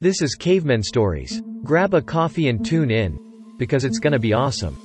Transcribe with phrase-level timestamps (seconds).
[0.00, 1.40] This is Cavemen Stories.
[1.62, 3.18] Grab a coffee and tune in.
[3.56, 4.76] Because it's gonna be awesome.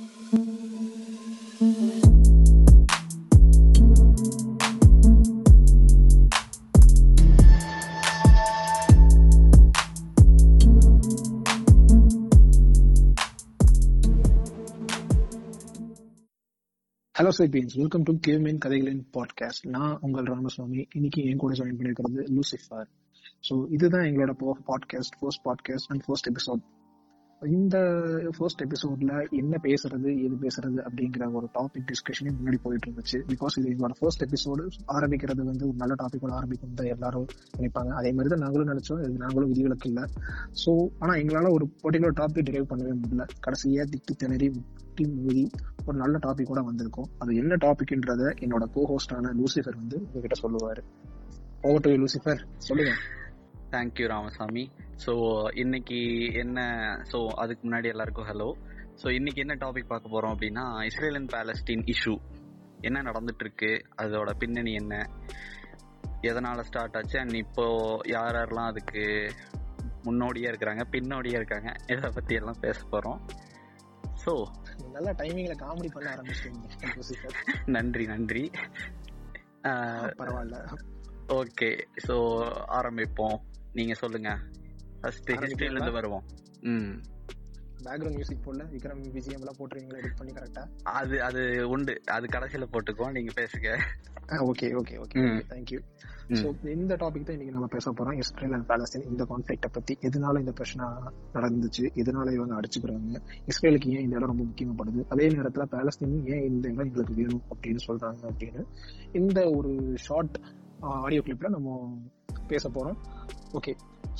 [17.14, 22.22] Hello sapiens welcome to caveman கதைகளின் podcast நான் உங்கள் ராமசுவாமி இன்னைக்கு என் கூட join பண்ணியிருக்கிறது
[22.36, 22.88] Lucifer
[23.44, 24.32] so இதுதான் எங்களோட
[24.70, 26.62] podcast first podcast and first episode
[27.42, 27.76] இந்த
[28.36, 33.70] first எபிசோட்ல என்ன பேசுறது எது பேசுறது அப்படிங்கிற ஒரு டாபிக் டிஸ்கஷனே முன்னாடி போயிட்டு இருந்துச்சு பிகாஸ் இது
[33.72, 34.64] எங்களோட ஃபர்ஸ்ட் எபிசோடு
[34.96, 37.26] ஆரம்பிக்கிறது வந்து ஒரு நல்ல டாபிக்கோட ஆரம்பிக்கும் தான் எல்லாரும்
[37.56, 37.90] நினைப்பாங்க.
[37.90, 40.04] அதே மாதிரி தான் நாங்களும் நினைச்சோம் இது நாங்களும் விதிவிலக்கு இல்லை.
[40.64, 43.26] ஸோ ஆனால் எங்களால் ஒரு பர்டிகுலர் டாபிக் டிரைவ் பண்ணவே முடியல.
[43.40, 45.50] கடைசியாக திட்டு திணறி முட்டி மூடி
[45.86, 47.08] ஒரு நல்ல டாபிக் கூட வந்திருக்கும்.
[47.18, 50.82] அது என்ன டாபிக்ன்றத என்னோட கோஹோஸ்டான லூசிஃபர் வந்து உங்ககிட்ட சொல்லுவார்.
[51.62, 52.94] ஓவர் டு லூசிஃபர் சொல்லுங்க.
[53.72, 54.72] தேங்க்யூ ராமசாமி
[55.04, 55.12] ஸோ
[55.54, 55.98] இன்னைக்கு
[56.32, 56.58] என்ன
[57.12, 58.48] ஸோ அதுக்கு முன்னாடி எல்லாருக்கும் ஹலோ
[59.02, 62.14] ஸோ இன்னைக்கு என்ன டாபிக் பார்க்க போறோம் அப்படின்னா இஸ்ரேல் அண்ட் பேலஸ்டீன் இஷ்யூ
[62.80, 64.94] என்ன நடந்துட்டு இருக்கு அதோட பின்னணி என்ன?
[66.22, 67.18] எதனால ஸ்டார்ட் ஆச்சு?
[67.18, 67.64] அண்ட் இப்போ
[68.06, 69.02] யார் யாரெல்லாம் அதுக்கு
[70.04, 73.20] முன்னோடியா இருக்கிறாங்க பின்னோடியா இருக்காங்க இதை பத்தி எல்லாம் பேச போறோம்?
[74.24, 74.32] ஸோ
[74.92, 77.30] நல்ல டைமிங்ல காமெடி பண்ண ஆரம்பிச்சிட்டீங்க
[77.66, 78.44] நன்றி நன்றி.
[80.20, 80.58] பரவாயில்ல.
[81.32, 81.70] ஓகே
[82.06, 82.14] ஸோ
[82.78, 83.38] ஆரம்பிப்போம்.
[83.72, 84.30] நீங்க சொல்லுங்க.
[85.00, 86.24] ஃபர்ஸ்ட் ஹிஸ்டரியில இருந்து வருவோம்.
[86.62, 86.92] ம்.
[87.84, 92.02] பேக்ரவுண்ட் மியூசிக் போடல விக்ரம் பிஜிஎம் எல்லாம் போட்டுருவீங்களா எடிட் பண்ணி கரெக்டா அது அது உண்டு.
[92.06, 93.10] அது கடைசியில போட்டுக்குவோம்.
[93.10, 93.70] நீங்க பேசுங்க.
[94.42, 95.40] Okay okay okay hmm.
[95.48, 95.80] Thank you
[96.28, 96.36] hmm.
[96.36, 98.16] So இந்த டாபிக் தான் இன்னைக்கு நம்ம பேச போறோம்.
[98.16, 99.98] இஸ்ரேல் அண்ட் பாலஸ்தீன் இந்த கான்ஃபிளிக்ட பத்தி.
[100.00, 100.86] எதனால இந்த பிரச்சனை
[101.34, 101.84] நடந்துச்சு?
[101.94, 103.20] எதனால இவங்க அடிச்சுக்கிறாங்க?
[103.46, 105.04] இஸ்ரேலுக்கு ஏன் இந்த இடம் ரொம்ப முக்கியமாப்படுது?
[105.08, 108.62] அதே நேரத்துல பாலஸ்தீன் ஏன் இந்த இடம் எங்களுக்கு வேணும் அப்படின்னு சொல்றாங்க அப்படின்னு.
[109.12, 110.38] இந்த ஒரு ஷார்ட்
[110.90, 111.78] ஆடியோ கிளிப்பில் நம்ம
[112.48, 112.98] பேச போகிறோம்
[113.52, 113.72] ஓகே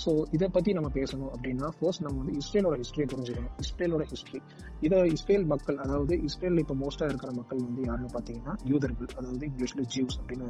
[0.03, 4.39] ஸோ இதை பற்றி நம்ம பேசணும் அப்படின்னா ஃபர்ஸ்ட் நம்ம வந்து இஸ்ரேலோட ஹிஸ்ட்ரியை தெரிஞ்சுக்கணும் இஸ்ரேலோட ஹிஸ்ட்ரி
[4.81, 9.85] இதை இஸ்ரேல் மக்கள் அதாவது இஸ்ரேலில் இப்போ மோஸ்ட்டாக இருக்கிற மக்கள் வந்து யாருன்னு பார்த்தீங்கன்னா யூதர்கள் அதாவது இங்கிலீஷ்ல
[9.95, 10.47] ஜீவ்ஸ் அப்படின்னு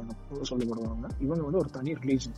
[0.51, 1.07] சொல்லப்படுவாங்க.
[1.19, 2.37] இவங்க வந்து ஒரு தனி ரிலீஜன்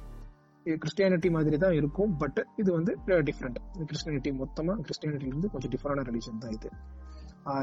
[0.66, 2.92] கிறிஸ்டியானிட்டி மாதிரி தான் இருக்கும் பட் இது வந்து
[3.30, 6.70] டிஃப்ரெண்ட் கிறிஸ்டியானிட்டி மொத்தமாக கிறிஸ்டியானிட்டிலிருந்து கொஞ்சம் டிஃப்ரெண்டான ரிலீஜன் தான் இது.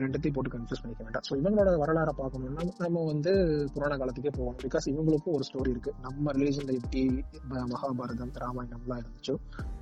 [0.02, 1.24] ரெண்டுத்தையும் போட்டு கன்ஃபியூஸ் பண்ணிக்க வேண்டாம்.
[1.28, 3.32] ஸோ இவங்களோட வரலாறை பார்க்கணும்னா நம்ம வந்து
[3.74, 5.92] புராண காலத்துக்கே போவோம் பிகாஸ் இவங்களுக்கும் ஒரு ஸ்டோரி இருக்கு.
[6.06, 7.02] நம்ம ரிலீஜன்ல எப்படி
[7.72, 9.36] மகாபாரதம் ராமாயணம்லாம் இருந்துச்சோ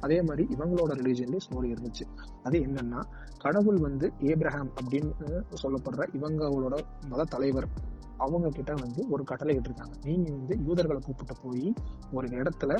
[0.06, 2.06] அதே மாதிரி இவங்களோட ரிலீஜன்லயும் ஸ்டோரி இருந்துச்சு.
[2.48, 3.02] அது என்னன்னா
[3.44, 5.30] கடவுள் வந்து ஏப்ரஹாம் அப்படின்னு
[5.64, 6.76] சொல்லப்படுற இவங்களோட
[7.12, 7.68] மத தலைவர்
[8.24, 11.68] அவங்க கிட்ட வந்து ஒரு கட்டளை இருக்காங்க நீங்க வந்து யூதர்களை கூப்பிட்டு போய்
[12.16, 12.72] ஒரு இடத்துல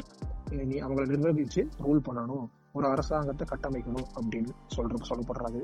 [0.68, 2.48] நீ அவங்களை நிர்வகிச்சு ரூல் பண்ணணும்.
[2.74, 5.60] ஒரு அரசாங்கத்தை கட்டமைக்கணும் அப்படின்னு சொல்ற சொல்லப்படுறாரு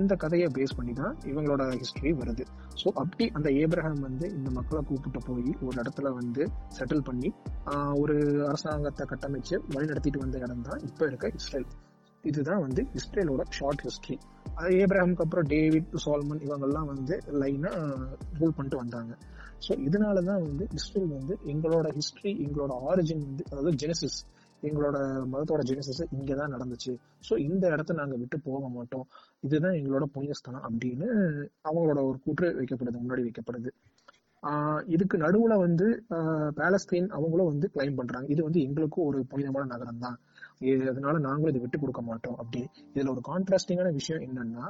[0.00, 2.44] இந்த கதையை பேஸ் பண்ணி தான் இவங்களோட ஹிஸ்டரி வருது.
[2.80, 6.42] ஸோ அப்படி அந்த ஏப்ரஹாம் வந்து இந்த மக்களை கூப்பிட்டு போய் ஒரு இடத்துல வந்து
[6.76, 7.30] செட்டில் பண்ணி
[8.02, 8.16] ஒரு
[8.50, 11.68] அரசாங்கத்தை கட்டமைச்சு வழி நடத்திட்டு வந்த இடம் தான் இப்போ இருக்க இஸ்ரேல்.
[12.24, 14.16] இதுதான் வந்து இஸ்ரேலோட ஷார்ட் ஹிஸ்டரி
[14.60, 17.72] அது ஏப்ரஹாமுக்கு அப்புறம் டேவிட் சால்மன் இவங்கெல்லாம் வந்து லைனா
[18.40, 19.12] ரூல் பண்ணிட்டு வந்தாங்க.
[19.64, 24.18] ஸோ இதனால தான் வந்து இஸ்ரேல் வந்து எங்களோட ஹிஸ்டரி எங்களோட ஆரிஜின் வந்து அதாவது ஜெனசிஸ்
[24.64, 24.98] எங்களோட
[25.32, 26.92] மதத்தோட ஜெனிசஸ் இங்கே தான் நடந்துச்சு.
[27.28, 29.06] ஸோ இந்த இடத்த நாங்கள் விட்டு போக மாட்டோம்.
[29.40, 31.08] இதுதான் எங்களோட புனிதஸ்தானம் அப்படின்னு
[31.64, 33.70] அவங்களோட ஒரு கூற்று வைக்கப்படுது முன்னாடி வைக்கப்படுது.
[34.42, 38.26] ஆஹ் இதுக்கு நடுவுல வந்து ஆஹ் அவங்களும் வந்து கிளைம் பண்றாங்க.
[38.28, 40.18] இது வந்து எங்களுக்கும் ஒரு புனிதமான நகரம் தான்
[40.90, 42.36] அதனால நாங்களும் இதை விட்டு கொடுக்க மாட்டோம்.
[42.36, 42.60] அப்படி
[42.94, 44.66] இதுல ஒரு கான்ட்ராஸ்டிங்கான விஷயம் என்னன்னா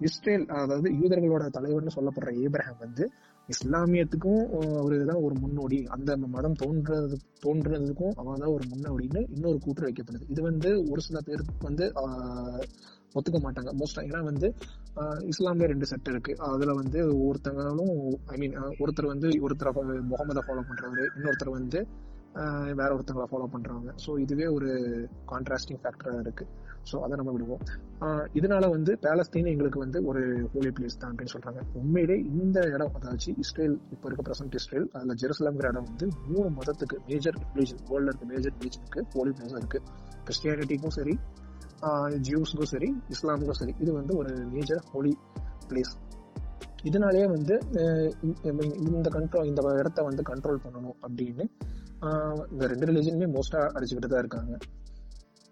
[0.00, 3.04] இஸ்ரேல் அதாவது யூதர்களோட தலைவர்னு சொல்லப்படுற ஏப்ரஹாம் வந்து
[3.52, 4.42] இஸ்லாமியத்துக்கும்
[4.86, 5.78] ஒரு தான் ஒரு முன்னோடி.
[5.94, 11.20] அந்த மதம் தோன்றது தோன்றதுக்கும் அவன் தான் ஒரு முன்னோடின்னு இன்னொரு கூற்று வைக்கப்படுது இது வந்து ஒரு சில
[11.28, 11.86] பேருக்கு வந்து
[13.18, 13.70] ஒத்துக்க மாட்டாங்க.
[13.80, 14.48] மோஸ்ட் ஏன்னா வந்து
[15.32, 16.32] இஸ்லாமிய ரெண்டு செட் இருக்கு.
[16.48, 17.94] அதுல வந்து ஒருத்தங்களும்
[18.34, 19.72] ஐ மீன் ஒருத்தர் வந்து ஒருத்தரை
[20.10, 21.80] முகமதை ஃபாலோ பண்றவரு இன்னொருத்தர் வந்து
[22.80, 23.92] வேற ஒருத்தங்களை ஃபாலோ பண்றவங்க.
[24.04, 24.70] ஸோ இதுவே ஒரு
[25.32, 26.44] கான்ட்ராஸ்டிங் ஃபேக்டரா இருக்கு.
[26.84, 27.62] ஸோ அதை நம்ம விடுவோம்.
[28.34, 30.20] இதனால வந்து பேலஸ்தீன் எங்களுக்கு வந்து ஒரு
[30.52, 31.60] ஹோலி பிளேஸ் தான் அப்படின்னு சொல்றாங்க.
[31.74, 36.98] உண்மையிலே இந்த இடம் அதாச்சு இஸ்ரேல் இப்போ இருக்க பிரசன்ட் இஸ்ரேல் அதுல ஜெருசலம்ங்கிற இடம் வந்து மூணு மதத்துக்கு
[37.06, 39.80] மேஜர் ரிலீஜன் வேர்ல்ட்ல இருக்க மேஜர் ரிலீஜனுக்கு ஹோலி பிளேஸா இருக்கு.
[40.24, 41.14] கிறிஸ்டியானிட்டிக்கும் சரி
[42.20, 45.12] ஜியூஸ்க்கும் சரி இஸ்லாமுக்கும் சரி இது வந்து ஒரு மேஜர் ஹோலி
[45.68, 45.92] பிளேஸ்
[46.82, 47.54] இதனாலேயே வந்து
[48.22, 51.44] இந்த- இந்த கண்ட்ரோல் இந்த இடத்த வந்து கண்ட்ரோல் பண்ணணும் அப்படின்னு
[52.50, 54.52] இந்த ரெண்டு ரிலீஜனுமே மோஸ்டா அடிச்சுக்கிட்டு தான் இருக்காங்க.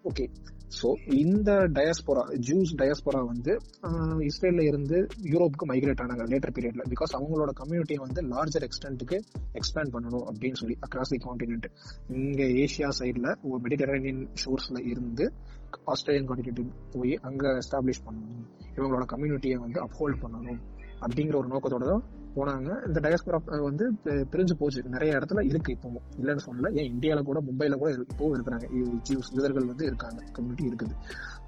[0.05, 0.25] ஓகே
[0.71, 0.87] ஸோ
[1.17, 3.51] இந்த டயஸ்போரா ஜூஸ் டயஸ்போரா வந்து
[3.83, 4.97] ஆஹ் இஸ்ரேல்ல இருந்து
[5.29, 9.17] யூரோப்புக்கு மைக்ரேட் ஆனாங்க லேட்டர் பீரியட்ல பிகாஸ் அவங்களோட கம்யூனிட்டியை வந்து லார்ஜர் எக்ஸ்டென்ட்டுக்கு
[9.55, 11.67] எக்ஸ்பேண்ட் பண்ணணும் அப்படின்னு சொல்லி அக்ராஸ் தி காண்டினென்ட்
[12.17, 15.27] இங்க ஏஷியா சைட்ல ஒரு மெடிட்டரேனியன் ஷோர்ஸ்ல இருந்து
[15.85, 16.61] ஆஸ்திரேலியன் காண்டினென்ட்
[16.91, 18.43] போய் அங்க எஸ்டாப்ளிஷ் பண்ணணும்.
[18.77, 20.61] இவங்களோட கம்யூனிட்டியை வந்து அப்ஹோல்ட் பண்ணணும்
[21.01, 22.03] அப்படிங்கிற ஒரு நோக்கத்தோட தான்
[22.37, 22.87] போனாங்க.
[22.87, 24.83] இந்த டயஸ்போரா வந்து பிரிஞ்சு போச்சு.
[24.83, 26.73] நிறைய இடத்துல இருக்கு இப்பவும் இல்லைன்னு சொல்லல.
[26.73, 28.65] ஏன் இந்தியால கூட மும்பைல கூட இப்பவும் இருக்கிறாங்க.
[29.09, 30.23] ஜூஸ் யூதர்கள் வந்து இருக்காங்க.
[30.31, 30.95] கம்யூனிட்டி இருக்குது.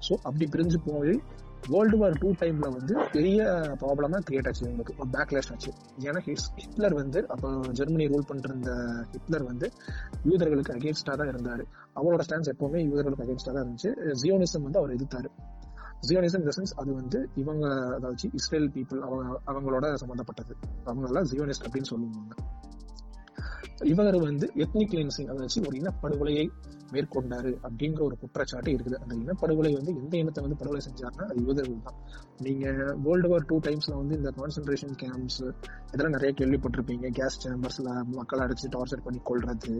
[0.08, 1.22] ஸோ அப்படி பிரிஞ்சு போய்
[1.68, 3.42] வேர்ல்டு வார் டூ டைம்ல வந்து பெரிய
[3.80, 4.98] ப்ராப்ளமா கிரியேட் ஆச்சு இவங்களுக்கு.
[4.98, 5.72] ஒரு பேக்லேஷ் ஆச்சு.
[5.98, 9.70] ஏன்னா ஹிஸ்- ஹிட்லர் வந்து அப்போ ஜெர்மனி ரூல் பண்ணிட்டு இருந்த ஹிட்லர் வந்து
[10.24, 11.64] யூதர்களுக்கு அகேன்ஸ்டா தான் இருந்தாரு.
[11.96, 14.14] அவரோட ஸ்டான்ஸ் எப்பவுமே யூதர்களுக்கு அகேன்ஸ்டா தான் இருந்துச்சு.
[14.22, 15.28] ஜியோனிசம் வந்து அவர் எதிர்த்தாரு.
[16.08, 20.56] ஜியோனிசம் இந்த சென்ஸ் அது வந்து இவங்க அதாவது இஸ்ரேல் பீப்புள் அவங்க அவங்களோட சம்பந்தப்பட்டது.
[20.84, 22.34] அவங்க எல்லாம் ஜியோனிஸ்ட் அப்படின்னு சொல்லுவாங்க.
[23.84, 26.50] இவர் வந்து எத்னிக் கிளீன்சிங் அதை ஒரு இனப்படுகொலையை
[26.92, 28.98] மேற்கொண்டாரு அப்படிங்கிற ஒரு குற்றச்சாட்டு இருக்குது.
[29.02, 31.98] அந்த இனப்படுகொலை வந்து எந்த இனத்தை வந்து படுகொலை செஞ்சாருன்னா அது யூதர்கள் தான்.
[32.46, 32.66] நீங்க
[33.06, 35.42] வேர்ல்டு வார் டூ டைம்ஸ்ல வந்து இந்த கான்சென்ட்ரேஷன் கேம்ப்ஸ்
[35.92, 37.08] இதெல்லாம் நிறைய கேள்விப்பட்டிருப்பீங்க.
[37.20, 39.74] கேஸ் சேம்பர்ஸ்ல மக்களை அடிச்சு டார்ச்சர் பண்ணி கொள்றது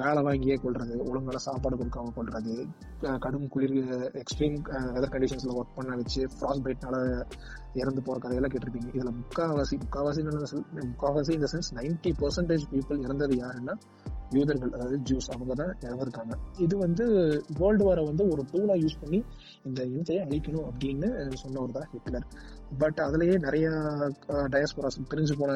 [0.00, 2.54] வேலை வாங்கியே கொள்றது ஒழுங்கான சாப்பாடு கொடுக்காம கொள்றது
[3.24, 3.76] கடும் குளிர்
[4.22, 4.56] எக்ஸ்ட்ரீம்
[4.94, 6.96] வெதர் கண்டிஷன்ஸ்ல ஒர்க் பண்ண வச்சு ஃப்ராஸ்ட் பைட்னால
[7.74, 8.90] இறந்து போற கதையெல்லாம் கேட்டிருப்பீங்க.
[8.96, 10.22] இதுல முக்காவாசி முக்காவாசி
[10.92, 13.76] முக்காவாசி இந்த சென்ஸ் நைன்டி பர்சன்டேஜ் பீப்புள் இறந்தது யாருன்னா
[14.36, 16.34] யூதர்கள் அதாவது ஜூஸ் அவங்க தான் இறந்துருக்காங்க
[16.64, 17.04] இது வந்து
[17.60, 19.18] வேர்ல்டு வாரை வந்து ஒரு டூலா யூஸ் பண்ணி
[19.68, 21.08] இந்த இனத்தையே அழிக்கணும் அப்படின்னு
[21.42, 22.26] சொன்னவர் தான் ஹிட்லர்.
[22.80, 23.66] பட் அதுலயே நிறைய
[24.54, 25.52] டயஸ்போராஸ் பிரிஞ்சு போன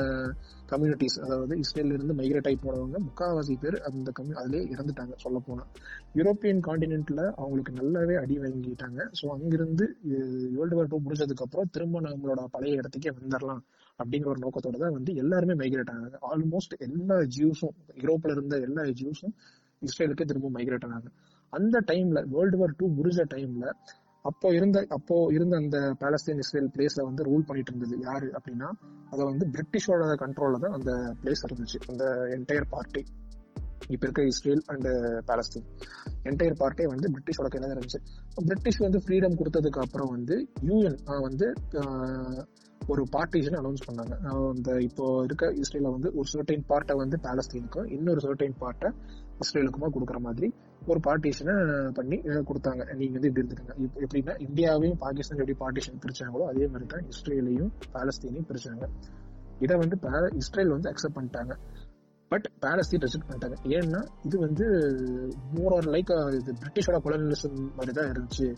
[0.71, 5.65] கம்யூனிட்டிஸ் அதாவது இஸ்ரேல்ல இருந்து மைக்ரேட் ஆகி போனவங்க முக்காவாசி பேர் அந்த கம்யூ அதுலயே இறந்துட்டாங்க சொல்ல போனா
[6.19, 9.01] யூரோப்பியன் காண்டினென்ட்ல அவங்களுக்கு நல்லாவே அடி வாங்கிட்டாங்க.
[9.21, 9.85] ஸோ அங்கிருந்து
[10.57, 11.71] வேர்ல்டு வார் டூ முடிஞ்சதுக்கு அப்புறம்
[12.07, 13.63] நம்மளோட பழைய இடத்துக்கே வந்துடலாம்
[13.99, 16.19] அப்படிங்கிற ஒரு நோக்கத்தோட தான் வந்து எல்லாருமே மைக்ரேட் ஆனாங்க.
[16.31, 19.35] ஆல்மோஸ்ட் எல்லா ஜியூஸும் யூரோப்ல இருந்த எல்லா ஜியூஸும்
[19.83, 21.09] இஸ்ரேலுக்கு திரும்ப மைக்ரேட் ஆனாங்க.
[21.53, 23.67] அந்த டைம்ல வேர்ல்டு வார் டூ முடிஞ்ச டைம்ல
[24.25, 28.69] அப்போ இருந்த அப்போ இருந்த அந்த பாலஸ்தீன் இஸ்ரேல் பிளேஸ்ல வந்து ரூல் பண்ணிட்டு இருந்தது யாரு அப்படின்னா
[29.11, 31.79] அதை வந்து பிரிட்டிஷோட கண்ட்ரோல்ல தான் அந்த பிளேஸ் இருந்துச்சு.
[31.89, 32.05] அந்த
[32.37, 33.03] என்டையர் பார்ட்டி
[33.95, 34.89] இப்போ இருக்க இஸ்ரேல் அண்ட்
[35.29, 35.69] பாலஸ்தீன்
[36.31, 38.01] என்டையர் பார்ட்டே வந்து பிரிட்டிஷோட கையில தான் இருந்துச்சு.
[38.49, 40.37] பிரிட்டிஷ் வந்து ஃப்ரீடம் கொடுத்ததுக்கு அப்புறம் வந்து
[40.69, 40.99] யூஎன்
[41.29, 41.49] வந்து
[42.93, 44.15] ஒரு பார்ட்டிஷன் அனௌன்ஸ் பண்ணாங்க.
[44.53, 48.89] அந்த இப்போ இருக்க இஸ்ரேல வந்து ஒரு சர்டைன் பார்ட்டை வந்து பாலஸ்தீனுக்கும் இன்னொரு சர்டைன் பார்ட்டை
[49.45, 50.49] இஸ்ரேலுக்குமா கொடுக்குற மாதிரி
[50.91, 51.55] ஒரு பார்ட்டிஷனை
[51.99, 52.17] பண்ணி
[52.49, 52.83] கொடுத்தாங்க.
[53.01, 53.75] நீங்க வந்து இப்படி இருந்துக்கங்க.
[53.85, 58.89] இப்போ எப்படின்னா இந்தியாவையும் பாகிஸ்தான் எப்படி பார்ட்டிஷன் பிரிச்சாங்களோ அதே மாதிரி தான் இஸ்ரேலையும் பாலஸ்தீனையும் பிரிச்சாங்க.
[59.67, 59.97] இதை வந்து
[60.43, 61.55] இஸ்ரேல் வந்து அக்செப்ட் பண்ணிட்டாங்க.
[62.33, 63.57] பட் பாலஸ்தீன் ரிஜெக்ட் பண்ணிட்டாங்க.
[63.77, 64.67] ஏன்னா இது வந்து
[65.57, 68.49] மோர் ஆர் லைக் இது பிரிட்டிஷோட கொலனிசம் மாதிரி தான் இருந்துச்சு.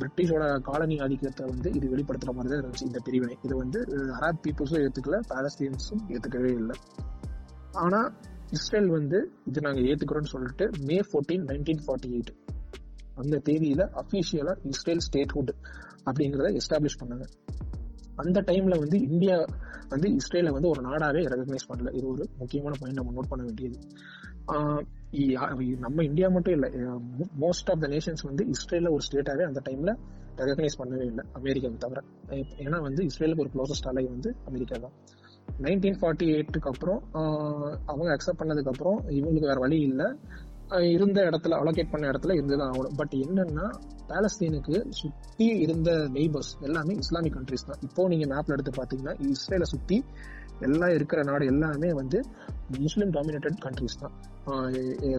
[0.00, 3.36] பிரிட்டிஷோட காலனி ஆதிக்கத்தை வந்து இது வெளிப்படுத்துற மாதிரி தான் இருந்துச்சு இந்த பிரிவினை.
[3.46, 3.80] இது வந்து
[4.18, 6.76] அராப் பீப்புள்ஸும் ஏத்துக்கல பாலஸ்தீன்ஸும் ஏத்துக்கவே இல்லை.
[7.84, 8.00] ஆனா
[8.56, 9.18] இஸ்ரேல் வந்து
[9.50, 12.32] இது நாங்க ஏத்துக்கிறோம்னு சொல்லிட்டு May fourteen nineteen forty eight
[13.22, 15.52] அந்த தேதியில அபிஷியலா இஸ்ரேல் ஸ்டேட்ஹுட்
[16.08, 17.26] அப்படிங்கறத எஸ்டாப்ளிஷ் பண்ணாங்க.
[18.22, 19.36] அந்த டைம்ல வந்து இந்தியா
[19.92, 21.90] வந்து இஸ்ரேல வந்து ஒரு நாடாவே ரெகக்னைஸ் பண்ணல.
[21.98, 23.78] இது ஒரு முக்கியமான பாயிண்ட் நம்ம நோட் பண்ண வேண்டியது.
[25.86, 26.66] நம்ம இந்தியா மட்டும் இல்ல
[27.42, 29.92] மோஸ்ட் ஆஃப் த நேஷன்ஸ் வந்து இஸ்ரேல ஒரு ஸ்டேட்டாவே அந்த டைம்ல
[30.40, 32.00] ரெகக்னைஸ் பண்ணவே இல்லை அமெரிக்காவை தவிர.
[32.64, 34.96] ஏன்னா வந்து இஸ்ரேலுக்கு ஒரு க்ளோசஸ்ட் அலை வந்து அமெரிக்கா தான்.
[35.64, 37.00] நைன்டீன் ஃபார்ட்டி எயிட்டுக்கு அப்புறம்
[37.90, 40.08] அவங்க அக்செப்ட் பண்ணதுக்கு அப்புறம் இவங்களுக்கு வேற வழி இல்லை.
[40.94, 42.96] இருந்த இடத்துல அலோகேட் பண்ண இடத்துல இருந்துதான் ஆகணும்.
[43.00, 43.66] பட் என்னன்னா
[44.10, 47.80] பாலஸ்தீனுக்கு சுத்தி இருந்த நெய்பர்ஸ் எல்லாமே இஸ்லாமிக் கண்ட்ரிஸ் தான்.
[47.88, 49.98] இப்போ நீங்க மேப்ல எடுத்து பாத்தீங்கன்னா இஸ்ரேலை சுத்தி
[50.66, 52.18] எல்லாம் இருக்கிற நாடு எல்லாமே வந்து
[52.84, 54.14] முஸ்லிம் டாமினேட்டட் கண்ட்ரிஸ் தான்.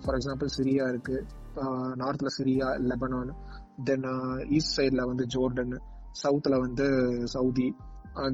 [0.05, 1.17] ஃபார் எக்ஸாம்பிள் சிரியா இருக்கு.
[2.01, 3.33] நார்த்ல சிரியா லெபனான்
[3.89, 4.07] தென்
[4.57, 5.75] ஈஸ்ட் சைட்ல வந்து ஜோர்டன்
[6.23, 6.87] சவுத்ல வந்து
[7.33, 7.67] சவுதி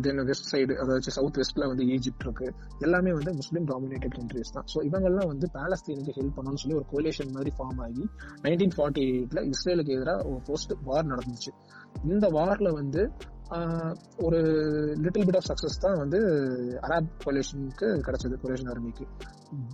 [0.06, 2.48] தென் வெஸ்ட் சைடு அதாவது சவுத் வெஸ்ட்ல வந்து ஈஜிப்ட் இருக்கு.
[2.86, 4.68] எல்லாமே வந்து முஸ்லீம் டாமினேட்டட் கண்ட்ரிஸ் தான்.
[4.74, 8.06] ஸோ இவங்கெல்லாம் வந்து பாலஸ்தீனுக்கு ஹெல்ப் பண்ணணும்னு சொல்லி ஒரு கோலேஷன் மாதிரி ஃபார்ம் ஆகி
[8.46, 11.54] நைன்டீன் ஃபார்ட்டி எயிட்ல இஸ்ரேலுக்கு எதிராக ஒரு ஃபர்ஸ்ட் வார் நடந்துச்சு.
[12.14, 13.04] இந்த வார்ல வந்து
[13.56, 13.92] uh,
[14.26, 14.40] ஒரு
[15.04, 16.20] லிட்டில் பிட் ஆஃப் சக்சஸ் தான் வந்து
[16.86, 19.06] அராப் கொலேஷனுக்கு கிடைச்சது கொலேஷன் ஆர்மிக்கு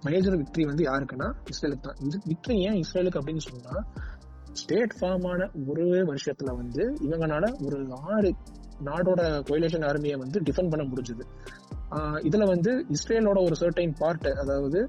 [0.08, 2.00] மேஜர் விக்ட்ரி வந்து யாருக்குன்னா இஸ்ரேலுக்கு தான்.
[2.32, 3.76] விக்ட்ரி ஏன் இஸ்ரேலுக்கு அப்படின்னு சொன்னா
[4.62, 7.80] ஸ்டேட் ஃபார்மான ஒரே வருஷத்துல வந்து இவங்கனால ஒரு
[8.14, 8.30] ஆறு
[8.88, 11.24] நாடோட கோயிலேஷன் ஆர்மியை வந்து டிஃபெண்ட் பண்ண முடிஞ்சது.
[12.28, 14.80] இதுல வந்து இஸ்ரேலோட ஒரு சர்டைன் பார்ட் அதாவது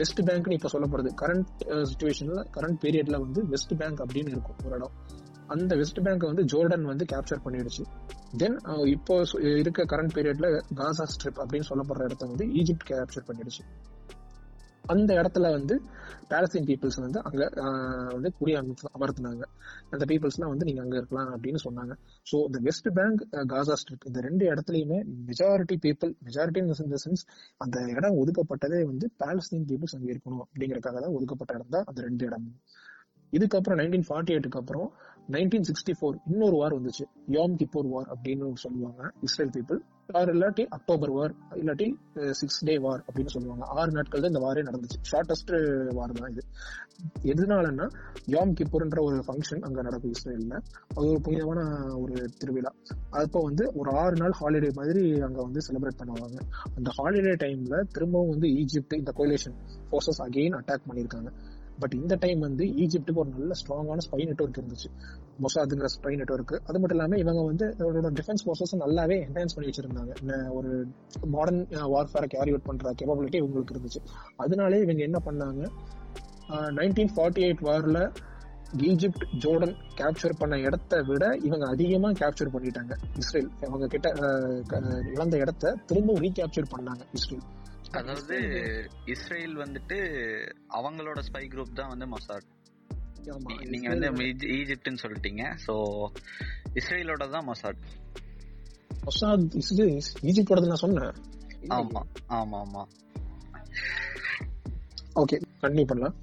[0.00, 1.10] வெஸ்ட் பேங்க்னு இப்போ சொல்லப்படுது.
[1.22, 1.50] கரண்ட்
[1.90, 4.94] சுச்சுவேஷன்ல கரண்ட் பீரியட்ல வந்து வெஸ்ட் பேங்க் அப்படின்னு இருக்கும் ஒரு இடம்.
[5.54, 7.84] அந்த வெஸ்ட் பேங்க் வந்து ஜோர்டன் வந்து கேப்சர் பண்ணிடுச்சு.
[8.42, 8.58] தென்
[8.94, 9.14] இப்போ
[9.62, 10.48] இருக்க கரண்ட் பீரியட்ல
[10.80, 13.64] காசா ஸ்ட்ரிப் அப்படின்னு சொல்லப்படுற இடத்த வந்து ஈஜிப்ட் கேப்சர் பண்ணிடுச்சு.
[14.92, 15.74] அந்த இடத்துல வந்து
[16.30, 17.42] பேலஸ்தீன் பீப்புள்ஸ் வந்து அங்க
[18.14, 18.52] வந்து குடி
[18.96, 19.44] அமர்த்தினாங்க.
[19.94, 21.94] அந்த பீப்புள்ஸ்லாம் வந்து நீங்க அங்க இருக்கலாம் அப்படின்னு சொன்னாங்க.
[22.30, 24.98] ஸோ இந்த வெஸ்ட் பேங்க் காசா ஸ்ட்ரிப் இந்த ரெண்டு இடத்துலயுமே
[25.30, 27.24] மெஜாரிட்டி பீப்புள் மெஜாரிட்டி இந்த சென்ஸ்
[27.64, 32.24] அந்த இடம் ஒதுக்கப்பட்டதே வந்து பேலஸ்தீன் பீப்புள்ஸ் அங்கே இருக்கணும் அப்படிங்கறதுக்காக தான் ஒதுக்கப்பட்ட இடம் தான் அந்த ரெண்டு
[32.30, 32.46] இடம்.
[33.36, 34.90] இதுக்கப்புறம் நைன்டீன் ஃபார்ட்டி எயிட்டுக்கு அப்புறம்
[35.34, 37.04] நைன்டீன் சிக்ஸ்டி ஃபோர் இன்னொரு வார் வந்துச்சு.
[37.34, 39.80] யோம் கிப்போர் வார் அப்படின்னு சொல்லுவாங்க இஸ்ரேல் பீப்புள்
[40.20, 41.86] ஆர் இல்லாட்டி அக்டோபர் வார் இல்லாட்டி
[42.38, 43.64] சிக்ஸ் டே வார் அப்படின்னு சொல்லுவாங்க.
[43.80, 44.98] ஆறு நாட்கள் தான் இந்த வாரே நடந்துச்சு.
[45.10, 45.52] ஷார்டஸ்ட்
[45.98, 46.42] வார் தான் இது.
[47.32, 47.86] எதனாலன்னா
[48.34, 50.56] யோம் கிப்போர்ன்ற ஒரு ஃபங்க்ஷன் அங்க நடக்கும் இஸ்ரேல்ல.
[50.96, 51.60] அது ஒரு புனிதமான
[52.02, 52.72] ஒரு திருவிழா.
[53.22, 56.38] அப்போ வந்து ஒரு ஆறு நாள் ஹாலிடே மாதிரி அங்க வந்து செலிப்ரேட் பண்ணுவாங்க.
[56.76, 59.56] அந்த ஹாலிடே டைம்ல திரும்பவும் வந்து ஈஜிப்ட் இந்த கோயிலேஷன்
[59.90, 61.30] ஃபோர்ஸஸ் அகெயின் அட்டாக் பண்ணியிருக்காங்க.
[61.80, 64.90] பட் இந்த டைம் வந்து ஈஜிப்டுக்கு ஒரு நல்ல ஸ்ட்ராங்கான ஸ்பை நெட்ஒர்க் இருந்துச்சு.
[65.40, 70.50] மொசாதுங்கிற ஸ்பை நெட்ஒர்க் அது மட்டும் இல்லாம இவங்க வந்து அவரோட டிஃபென்ஸ் ஃபோர்ஸஸ் நல்லாவே என்ஹான்ஸ் பண்ணி வச்சிருந்தாங்க.
[70.52, 70.86] ஒரு
[71.26, 74.04] மாடர்ன் வார்ஃபேரை கேரி அவுட் பண்ற கேப்பபிலிட்டி இவங்களுக்கு இருந்துச்சு.
[74.36, 75.68] அதனாலே இவங்க என்ன பண்ணாங்க?
[76.48, 78.14] நைன்டீன் ஃபார்ட்டி எயிட் வார்ல
[78.76, 82.96] ஈஜிப்ட் ஜோர்டன் கேப்சர் பண்ண இடத்த விட இவங்க அதிகமா கேப்சர் பண்ணிட்டாங்க.
[83.16, 83.50] இஸ்ரேல்.
[83.66, 87.42] அவங்க கிட்ட க- இழந்த இடத்த திரும்பவும் ரீகேப்சர் பண்ணாங்க இஸ்ரேல்.
[87.90, 88.36] அதாவது
[89.04, 89.96] இஸ்ரேல் வந்துட்டு
[90.68, 92.48] அவங்களோட ஸ்பை குரூப் தான் வந்து மொசாட்.
[93.68, 95.56] நீங்க வந்து ஈஜி- ஈஜிப்ட்னு சொல்லிட்டீங்க.
[95.66, 96.06] சோ
[96.74, 97.82] இஸ்ரேலோட தான் மொசாட்.
[99.04, 101.12] மொசாத் இது ஈஜிப்டோடது நான் சொன்னேன்.
[101.60, 102.84] ஆமா ஆமா ஆமா.
[105.14, 106.14] ஓகே கண்டினியூ பண்ணலாம்.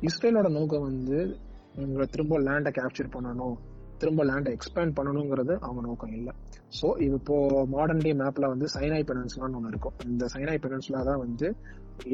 [0.00, 1.38] இஸ்ரேலோட நோக்கம் வந்து
[1.76, 3.73] இவங்களை திரும்ப லேண்டை கேப்சர் பண்ணணும்.
[4.00, 6.32] திரும்ப லேண்டை எக்ஸ்பேண்ட் பண்ணணுங்கிறது அவங்க நோக்கம் இல்லை.
[6.78, 7.36] ஸோ இப்போ
[7.74, 9.96] மாடர்ன் டே மேப்ல வந்து சைனாய் பெனன்ஸ்லான்னு ஒன்று இருக்கும்.
[10.12, 11.48] இந்த சைனாய் பெனன்ஸ்லா தான் வந்து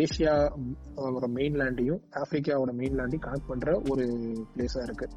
[0.04, 0.34] ஏசியா
[1.38, 4.06] மெயின்லேண்டையும் ஆப்பிரிக்காவோட மெயின்லேண்டையும் கனெக்ட் பண்ற ஒரு
[4.54, 5.08] பிளேஸா இருக்கு.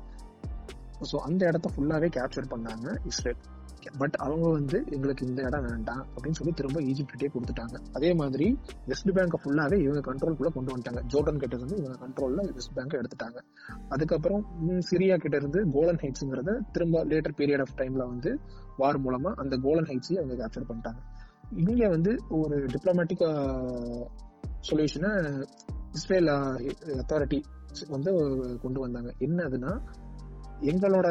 [1.10, 3.42] ஸோ அந்த இடத்த ஃபுல்லாவே கேப்சர் பண்ணாங்க இஸ்ரேல்.
[3.98, 7.76] பட் அவங்க வந்து எங்களுக்கு இந்த இடம் வேண்டாம் அப்படின்னு சொல்லி திரும்ப ஈஜிப்டே கொடுத்துட்டாங்க.
[7.94, 8.48] அதே மாதிரி
[8.86, 11.02] வெஸ்ட் பேங்கை ஃபுல்லாகவே இவங்க கண்ட்ரோல்குள்ள கொண்டு வந்துட்டாங்க.
[11.14, 13.40] ஜோர்டன் கிட்ட இருந்து இவங்க கண்ட்ரோல்ல வெஸ்ட் பேங்கை எடுத்துட்டாங்க.
[13.90, 14.44] அதுக்கப்புறம்
[14.92, 18.40] சிரியா கிட்ட இருந்து கோலன் ஹைட்ஸ்ங்கிறத திரும்ப லேட்டர் பீரியட் ஆஃப் டைம்ல வந்து
[18.78, 21.02] வார் மூலமா அந்த கோலன் ஹைட்ஸையும் அவங்க கேப்சர் பண்ணிட்டாங்க.
[21.56, 23.26] இங்க வந்து ஒரு டிப்ளமேட்டிக்
[24.70, 25.12] சொல்யூஷனை
[25.92, 26.30] இஸ்ரேல்
[27.02, 27.40] அத்தாரிட்டி
[27.90, 28.12] வந்து
[28.62, 29.14] கொண்டு வந்தாங்க.
[29.20, 29.72] என்னதுன்னா
[30.72, 31.08] எங்களோட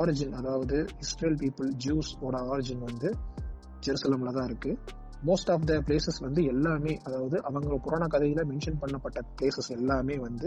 [0.00, 3.08] ஆரிஜின் அதாவது இஸ்ரேல் பீப்புள் ஜூஸ் ஓட ஆரிஜின் வந்து
[3.84, 4.72] ஜெருசலம்ல தான் இருக்கு.
[5.28, 10.46] மோஸ்ட் ஆஃப் த பிளேசஸ் வந்து எல்லாமே அதாவது அவங்க புராண கதையில மென்ஷன் பண்ணப்பட்ட பிளேசஸ் எல்லாமே வந்து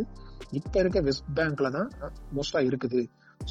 [0.60, 1.90] இப்ப இருக்க வெஸ்ட் பேங்க்ல தான்
[2.38, 3.02] மோஸ்டா இருக்குது.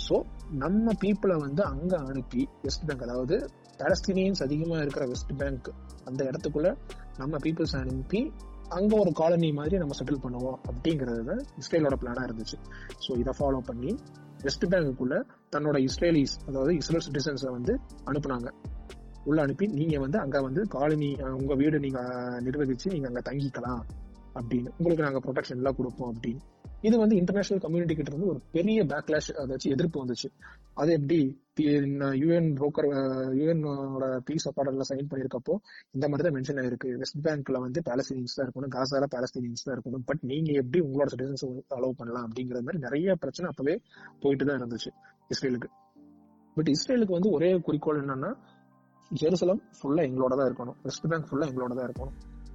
[0.04, 0.16] ஸோ
[0.64, 3.36] நம்ம பீப்புளை வந்து அங்க அனுப்பி வெஸ்ட் பேங்க் அதாவது
[3.80, 5.70] பாலஸ்தீனியன்ஸ் அதிகமா இருக்கிற வெஸ்ட் பேங்க்
[6.08, 6.70] அந்த இடத்துக்குள்ள
[7.22, 8.20] நம்ம பீப்புள்ஸ் அனுப்பி
[8.76, 12.56] அங்க ஒரு காலனி மாதிரி நம்ம செட்டில் பண்ணுவோம் அப்படிங்கிறது தான் இஸ்ரேலோட பிளானா இருந்துச்சு.
[13.04, 13.90] ஸோ இதை ஃபாலோ பண்ணி
[14.44, 15.16] வெஸ்ட் பேங்குக்குள்ள
[15.52, 17.74] தன்னோட இஸ்ரேலிஸ் அதாவது இஸ்ரேல் சிட்டிசன்ஸை வந்து
[18.06, 18.48] அனுப்புனாங்க.
[19.24, 21.10] உள்ள அனுப்பி நீங்க வந்து அங்க வந்து காலனி
[21.40, 22.00] உங்க வீடு நீங்க
[22.46, 23.82] நிர்வகிச்சு நீங்க அங்க தங்கிக்கலாம்
[24.38, 24.70] அப்படின்னு.
[24.78, 26.42] உங்களுக்கு நாங்க ப்ரொடெக்ஷன் எல்லாம் கொடுப்போம் அப்படின்னு.
[26.84, 30.28] இது வந்து இன்டர்நேஷனல் கம்யூனிட்டி கிட்ட இருந்து ஒரு பெரிய பேக்லாஷ் அதாச்சும் எதிர்ப்பு வந்துச்சு.
[30.74, 31.42] அது எப்படி?
[31.60, 32.88] யூஎன் புரோக்கர்
[33.40, 35.54] யூஎனோட பீஸ் அக்கார்டர்ல சைன் பண்ணிருக்கப்போ
[35.90, 36.96] இந்த மாதிரி தான் மென்ஷன் ஆயிருக்கு.
[36.96, 40.02] வெஸ்ட் பேங்க்ல வந்து பாலஸ்தீனியன்ஸ் தான் இருக்கணும் காசால பாலஸ்தீனியன்ஸ் தான் இருக்கணும்.
[40.04, 43.80] பட் நீங்க எப்படி உங்களோட சிட்டிசன்ஸ் அலோவ் பண்ணலாம் அப்படிங்கிற மாதிரி நிறைய பிரச்சனை அப்பவே
[44.20, 44.90] போயிட்டு தான் இருந்துச்சு
[45.28, 45.68] இஸ்ரேலுக்கு.
[46.54, 48.34] பட் இஸ்ரேலுக்கு வந்து ஒரே குறிக்கோள் என்னன்னா
[49.20, 50.76] ஜெருசலம் ஃபுல்லா எங்களோட தான் இருக்கணும்.
[50.82, 52.12] வெஸ்ட் பேங்க் ஃபுல்லா எங்களோட தான் இருக்கணும்.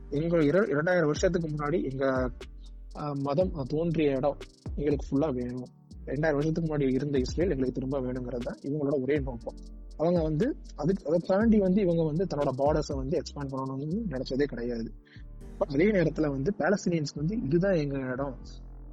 [0.10, 2.30] எங்க இர- இரண்டாயிரம் வருஷத்துக்கு முன்னாடி எங்க
[3.28, 4.38] மதம் தோன்றிய இடம்
[4.78, 5.70] எங்களுக்கு ஃபுல்லா வேணும்.
[6.06, 9.58] ரெண்டாயிரம் வருஷத்துக்கு முன்னாடி இருந்த இஸ்ரேல் எங்களுக்கு திரும்ப வேணுங்கிறது தான் இவங்களோட ஒரே நோக்கம்.
[9.98, 14.90] அவங்க வந்து அதுக்கு அதை தாண்டி வந்து இவங்க வந்து தன்னோட பார்டர்ஸை வந்து எக்ஸ்பேண்ட் பண்ணணும்னு நினைச்சதே கிடையாது.
[15.74, 18.36] அதே நேரத்துல வந்து பாலஸ்தீனியன்ஸ்க்கு வந்து இதுதான் எங்க இடம்.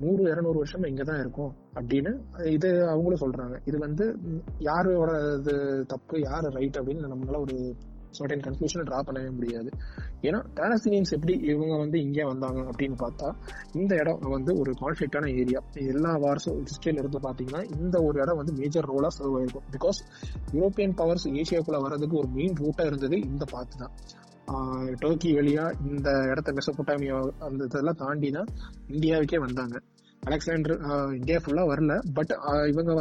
[0.00, 2.10] நூறு இருநூறு வருஷம் இங்க தான் இருக்கும் அப்படின்னு
[2.56, 3.56] இது அவங்களும் சொல்றாங்க.
[3.64, 4.06] இது வந்து
[4.58, 5.54] யாரோட இது
[5.86, 7.56] தப்பு யாரு ரைட் அப்படின்னு நம்மளால ஒரு
[8.18, 9.70] சர்டன் கன்க்ளூஷன் ட்ரா பண்ணவே முடியாது.
[10.23, 13.28] ஏன்னா பேலஸ்தீனியன்ஸ் எப்படி இவங்க வந்து இங்கே வந்தாங்க அப்படின்னு பார்த்தா
[13.73, 15.61] இந்த இடம் வந்து ஒரு கான்ஃபிளிக்டான ஏரியா
[15.94, 19.66] எல்லா வார்ஸும் ஹிஸ்டரியில் இருந்து பார்த்தீங்கன்னா இந்த ஒரு இடம் வந்து மேஜர் ரோலாக சர்வ் ஆயிருக்கும்.
[19.76, 20.00] பிகாஸ்
[20.52, 23.92] யூரோப்பியன் பவர்ஸ் ஏசியாக்குள்ளே வர்றதுக்கு ஒரு மெயின் ரூட்டாக இருந்தது இந்த பார்த்து தான்.
[24.52, 28.50] ஆஹ் டர்க்கி வழியா இந்த இடத்த மெசபொட்டாமியா அந்த இதெல்லாம் தாண்டி தான்
[28.88, 29.76] இந்தியாவுக்கே வந்தாங்க.
[30.23, 30.76] அலெக்சாண்டர்
[31.14, 31.94] இந்தியா ஃபுல்லா வரல.
[32.14, 32.32] பட்
[32.70, 32.92] இவங்க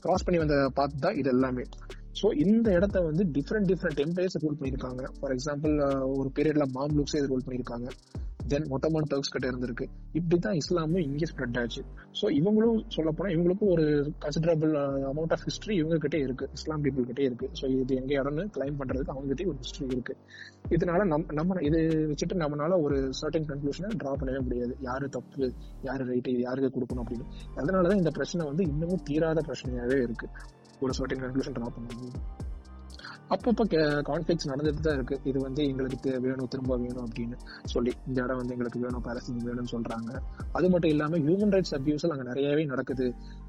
[0.00, 1.64] கிராஸ் பண்ணி வந்த பார்த்து தான் இது எல்லாமே.
[2.18, 5.02] ஸோ இந்த இடத்த வந்து டிஃப்ரெண்ட் டிஃப்ரெண்ட் எம்பையர்ஸ் ரூல் பண்ணியிருக்காங்க.
[5.18, 5.74] ஃபார் எக்ஸாம்பிள்
[6.20, 7.88] ஒரு பீரியட்ல மாம்லுக்ஸே ரூல் பண்ணியிருக்காங்க.
[8.52, 9.86] தென் ஒட்டமான் டர்க்ஸ் கிட்ட இருந்திருக்கு.
[10.18, 11.82] இப்படிதான் இஸ்லாமும் இங்கே ஸ்ப்ரெட் ஆச்சு.
[12.18, 13.84] ஸோ இவங்களும் சொல்ல போனா இவங்களுக்கும் ஒரு
[14.24, 14.72] கன்சிடரபிள்
[15.10, 16.46] அமௌண்ட் ஆஃப் ஹிஸ்டரி இவங்க கிட்டே இருக்கு.
[16.58, 17.48] இஸ்லாம் பீப்புள் கிட்டே இருக்கு.
[17.60, 20.16] ஸோ இது எங்க இடம்னு கிளைம் பண்றதுக்கு அவங்க கிட்டே ஒரு ஹிஸ்டரி இருக்கு.
[20.76, 21.80] இதனால நம் நம்ம இது
[22.12, 24.76] வச்சுட்டு நம்மளால ஒரு சர்டன் கன்க்ளூஷனை டிரா பண்ணவே முடியாது.
[24.88, 25.44] யாரு தப்பு
[25.88, 27.26] யாரு ரைட்டு யாருக்கு கொடுக்கணும் அப்படின்னு.
[27.60, 30.28] அதனாலதான் இந்த பிரச்சனை வந்து இன்னமும் தீராத பிரச்சனையாவே இருக்கு.
[30.84, 32.20] ஒரு சர்டன் கன்க்ளூஷன் ட்ரா பண்ணணும்
[33.34, 33.64] அப்பப்போ
[34.08, 35.16] கான்ஃபிளிக்ஸ் நடந்துட்டு தான் இருக்கு.
[35.30, 37.36] இது வந்து எங்களுக்கு வேணும் திரும்ப வேணும் அப்படின்னு
[37.72, 40.10] சொல்லி இந்த இடம் வந்து எங்களுக்கு வேணும் பாலஸ்தீன் வேணும்னு சொல்றாங்க.
[40.58, 43.08] அது மட்டும் இல்லாம ஹியூமன் ரைட்ஸ் அபியூஸ் அங்கே நிறையவே நடக்குது.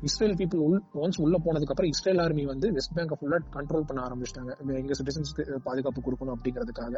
[0.10, 4.02] இஸ்ரேல் பீப்புள் உள் ஒன்ஸ் உள்ள போனதுக்கு அப்புறம் இஸ்ரேல் ஆர்மி வந்து வெஸ்ட் பேங்கை ஃபுல்லா கண்ட்ரோல் பண்ண
[4.08, 4.52] ஆரம்பிச்சிட்டாங்க.
[4.82, 6.94] எங்க சிட்டிசன்ஸ்க்கு பாதுகாப்பு கொடுக்கணும் அப்படிங்கிறதுக்காக.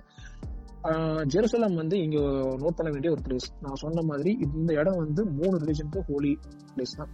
[1.34, 2.20] ஜெருசலம் வந்து இங்க
[2.62, 6.32] நோட் பண்ண வேண்டிய ஒரு பிளேஸ் நான் சொன்ன மாதிரி இந்த இடம் வந்து மூணு ரிலிஜனுக்கு ஹோலி
[6.76, 7.12] பிளேஸ் தான்.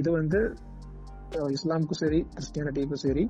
[0.00, 0.40] இது வந்து
[1.56, 3.24] இஸ்லாமுக்கும் சரி கிறிஸ்டியானிட்டிக்கும் சரி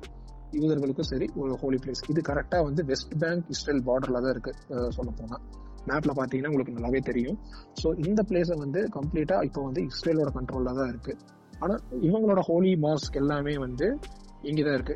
[0.59, 4.53] யூதர்களுக்கும் சரி ஒரு ஹோலி பிளேஸ் இது கரெக்டா வந்து வெஸ்ட் பேங்க் இஸ்ரேல் பார்டர்ல தான் இருக்கு
[4.97, 5.37] சொல்ல போனா.
[5.89, 7.37] மேப்ல பாத்தீங்கன்னா உங்களுக்கு நல்லாவே தெரியும்.
[7.81, 11.13] ஸோ இந்த பிளேஸை வந்து கம்ப்ளீட்டா இப்போ வந்து இஸ்ரேலோட கண்ட்ரோல்ல தான் இருக்கு.
[11.63, 11.75] ஆனா
[12.07, 13.87] இவங்களோட ஹோலி மாஸ்க் எல்லாமே வந்து
[14.49, 14.93] இங்கதான் இருக்கு.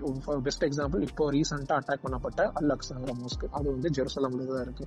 [0.47, 4.85] பெஸ்ட் எக்ஸாம்பிள் இப்போ ரீசெண்டா அட்டாக் பண்ணப்பட்ட அல் அக்ஸாங்கிற மாஸ்க் அது வந்து ஜெருசலம்ல தான் இருக்கு.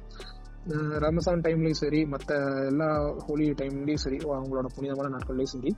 [0.76, 2.32] ரமசான் டைம்லயும் சரி மத்த
[2.66, 5.76] எல்லா ஹோலி டைம்லயும் சரி அவங்களோட புனிதமான நாட்கள்லயும் சரி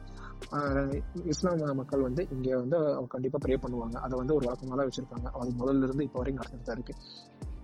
[0.53, 3.95] அஹ் இஸ்லாம் மக்கள் வந்து இங்க வந்து கண்டிப்பா ப்ரே பண்ணுவாங்க.
[3.95, 6.95] அதை வந்து ஒரு வழக்கமாக தான் அது முதல்ல இருந்து இப்போ வரைக்கும் நடந்துட்டு தான் இருக்கு.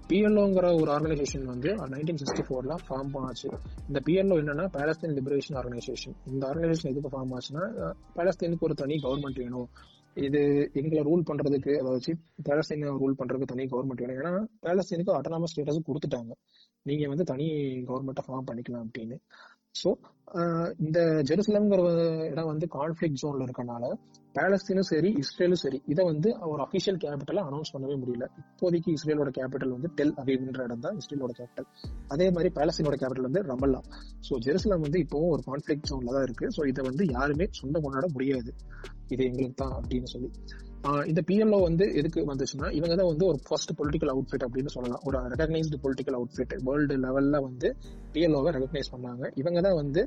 [0.08, 3.48] பிஎல்ஓங்கிற ஒரு ஆர்கனைசேஷன் வந்து நைன்டீன் சிக்ஸ்டி ஃபோர்ல ஃபார்ம் ஆச்சு
[3.88, 9.40] இந்த பிஎல்ஓ என்னன்னா பாலஸ்தீன் லிபரேஷன் ஆர்கனைசேஷன் இந்த ஆர்கனைசேஷன் எதுக்கு ஃபார்ம் ஆச்சுன்னா பாலஸ்தீனுக்கு ஒரு தனி கவர்மெண்ட்
[9.42, 9.68] வேணும்.
[10.14, 12.16] இது எங்களை ரூல் பண்றதுக்கு அதை வச்சு
[12.48, 14.20] பாலஸ்தீனை ரூல் பண்றதுக்கு தனி கவர்மெண்ட் வேணும்.
[14.20, 16.32] ஏன்னா பாலஸ்தீனுக்கு அட்டானமஸ் ஸ்டேட்டஸ் கொடுத்துட்டாங்க.
[16.88, 17.46] நீங்க வந்து தனி
[17.90, 19.18] கவர்மெண்ட்டை ஃபார்ம் பண்ணிக்கலாம் அப்படின்னு.
[19.80, 19.88] ஸோ
[20.84, 21.80] இந்த ஜெருசலம்ங்கிற
[22.32, 23.84] இடம் வந்து கான்ஃபிளிக் ஜோன்ல இருக்கனால
[24.34, 28.24] பேலஸ்தீனும் சரி இஸ்ரேலும் சரி இதை வந்து ஒரு அபிஷியல் கேபிட்டலா அனௌன்ஸ் பண்ணவே முடியல.
[28.42, 31.68] இப்போதைக்கு இஸ்ரேலோட கேபிட்டல் வந்து டெல் அவிவ்ன்ற இடம் தான் இஸ்ரேலோட கேபிட்டல்
[32.14, 33.80] அதே மாதிரி பேலஸ்தீனோட கேபிட்டல் வந்து ரமல்லா
[34.28, 36.48] ஸோ ஜெருசலம் வந்து இப்போவும் ஒரு கான்ஃபிளிக் ஜோன்ல தான் இருக்கு.
[36.56, 38.52] ஸோ இதை வந்து யாருமே சொந்த கொண்டாட முடியாது.
[39.14, 40.30] இது எங்களுக்கு தான் அப்படின்னு சொல்லி.
[41.10, 45.02] இந்த பிஎல்ஓ வந்து எதுக்கு வந்துச்சுன்னா இவங்க தான் வந்து ஒரு ஃபர்ஸ்ட் பொலிட்டிக்கல் அவுட்ஃபிட் அப்படின்னு சொல்லலாம்.
[45.08, 47.68] ஒரு ரெகனைஸ்டு பொலிட்டிக்கல் அவுட்ஃபிட் வேர்ல்டு லெவல்ல வந்து
[48.14, 49.30] பிஎல்ஓவை ரெகனைஸ் பண்ணாங்க.
[49.42, 50.02] இவங்க தான் வந்து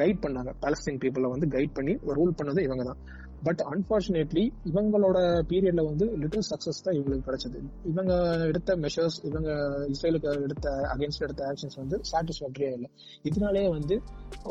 [0.00, 0.52] கைட் பண்ணாங்க.
[0.62, 3.00] பாலஸ்தீன் பீப்புளை வந்து கைட் பண்ணி ரூல் பண்ணது இவங்க தான்
[3.46, 5.18] பட் அன்பார்ச்சுனேட்லி இவங்களோட
[5.50, 7.58] பீரியட்ல வந்து லிட்டில் சக்சஸ் தான் இவங்களுக்கு கிடைச்சது.
[7.90, 8.12] இவங்க
[8.50, 9.50] எடுத்த மெஷர்ஸ் இவங்க
[9.94, 12.90] இஸ்ரேலுக்கு எடுத்த அகேன்ஸ்ட் எடுத்த ஆக்ஷன்ஸ் வந்து சாட்டிஸ்ஃபேக்டரியா இல்லை.
[13.30, 13.96] இதனாலேயே வந்து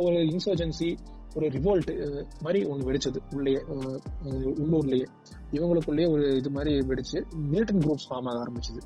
[0.06, 0.90] ஒரு இன்சர்ஜென்சி
[1.36, 3.18] ஒரு ரிவோல்ட் மாதிரி ஒன்று வெடிச்சது.
[3.32, 5.06] உள்ளே அஹ், உள்ளூர்லயே.
[5.52, 8.82] இவங்களுக்குள்ளேயே ஒரு இது மாதிரி வெடிச்சு மிலிட்டன் குரூப்ஸ் ஃபார்ம் ஆக ஆரம்பிச்சது.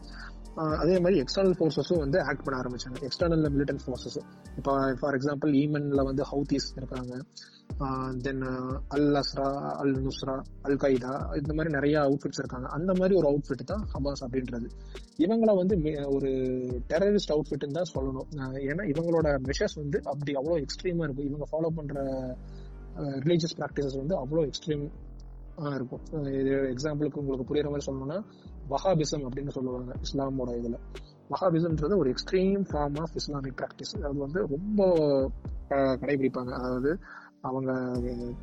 [0.84, 2.98] அதே மாதிரி எக்ஸ்டர்னல் ஃபோர்ஸஸும் வந்து ஆக்ட் பண்ண ஆரம்பிச்சாங்க.
[3.08, 4.18] எக்ஸ்டர்னல் மிலிட்டன் ஃபோர்ஸஸ்
[4.60, 7.14] இப்போ ஃபார் எக்ஸாம்பிள் ஈமன்ல வந்து ஹவுதீஸ் இருக்காங்க.
[8.26, 8.44] தென்
[8.96, 9.50] அல் அஸ்ரா
[9.82, 10.36] அல் நுஸ்ரா
[10.68, 12.68] அல் கைதா இந்த மாதிரி நிறைய அவுட்ஃபிட்ஸ் இருக்காங்க.
[12.78, 14.70] அந்த மாதிரி ஒரு அவுட்ஃபிட் தான் ஹமாஸ் அப்படின்றது.
[15.26, 15.76] இவங்கள வந்து
[16.16, 16.32] ஒரு
[16.92, 18.30] டெரரிஸ்ட் அவுட்ஃபிட்னு தான் சொல்லணும்.
[18.72, 21.30] ஏன்னா இவங்களோட மெஷர்ஸ் வந்து அப்படி அவ்வளோ எக்ஸ்ட்ரீமா இருக்கும்.
[21.32, 22.06] இவங்க ஃபாலோ பண்ற
[23.26, 24.86] ரிலீஜியஸ் ப்ராக்டிசஸ் வந்து அவ்வளோ எக்ஸ்ட்ரீம்
[25.78, 26.04] இருக்கும்.
[26.40, 28.20] இது எக்ஸாம்பிளுக்கு உங்களுக்கு புரியுற மாதிரி சொல்லணும்னா
[28.70, 30.78] வஹாபிசம் அப்படின்னு சொல்லுவாங்க இஸ்லாமோட இதுல.
[31.30, 34.82] வஹாபிசம்ன்றது ஒரு extreme form of Islamic practice அது வந்து ரொம்ப
[36.02, 36.52] கடைபிடிப்பாங்க.
[36.60, 36.92] அதாவது
[37.42, 37.72] அவங்க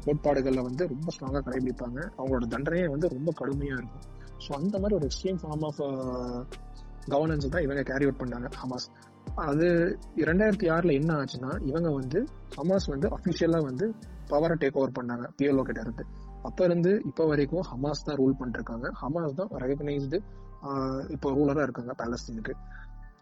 [0.04, 1.99] கோட்பாடுகள்ல வந்து ரொம்ப ஸ்ட்ராங்கா கடைபிடிப்பாங்க.
[2.19, 4.04] அவங்களோட தண்டனையே வந்து ரொம்ப கடுமையா இருக்கும்.
[4.45, 5.81] ஸோ அந்த மாதிரி ஒரு எக்ஸ்ட்ரீம் ஃபார்ம் ஆஃப்
[7.13, 8.89] கவர்னன்ஸ் தான் இவங்க கேரி அவுட் பண்ணாங்க ஹமாஸ்.
[9.42, 9.68] அது
[10.23, 12.18] இரண்டாயிரத்தி ஆறுல என்ன ஆச்சுன்னா இவங்க வந்து
[12.56, 13.86] ஹமாஸ் வந்து அபிஷியலா வந்து
[14.30, 16.04] பவரை டேக் ஓவர் பண்ணாங்க பிஎல்ஓ கிட்ட இருந்து.
[16.49, 20.18] அப்ப இருந்து இப்ப வரைக்கும் ஹமாஸ் தான் ரூல் பண்ணிருக்காங்க ஹமாஸ் தான் ரெகனைஸ்டு
[21.14, 22.54] இப்போ ரூலரா இருக்காங்க பாலஸ்தீனுக்கு.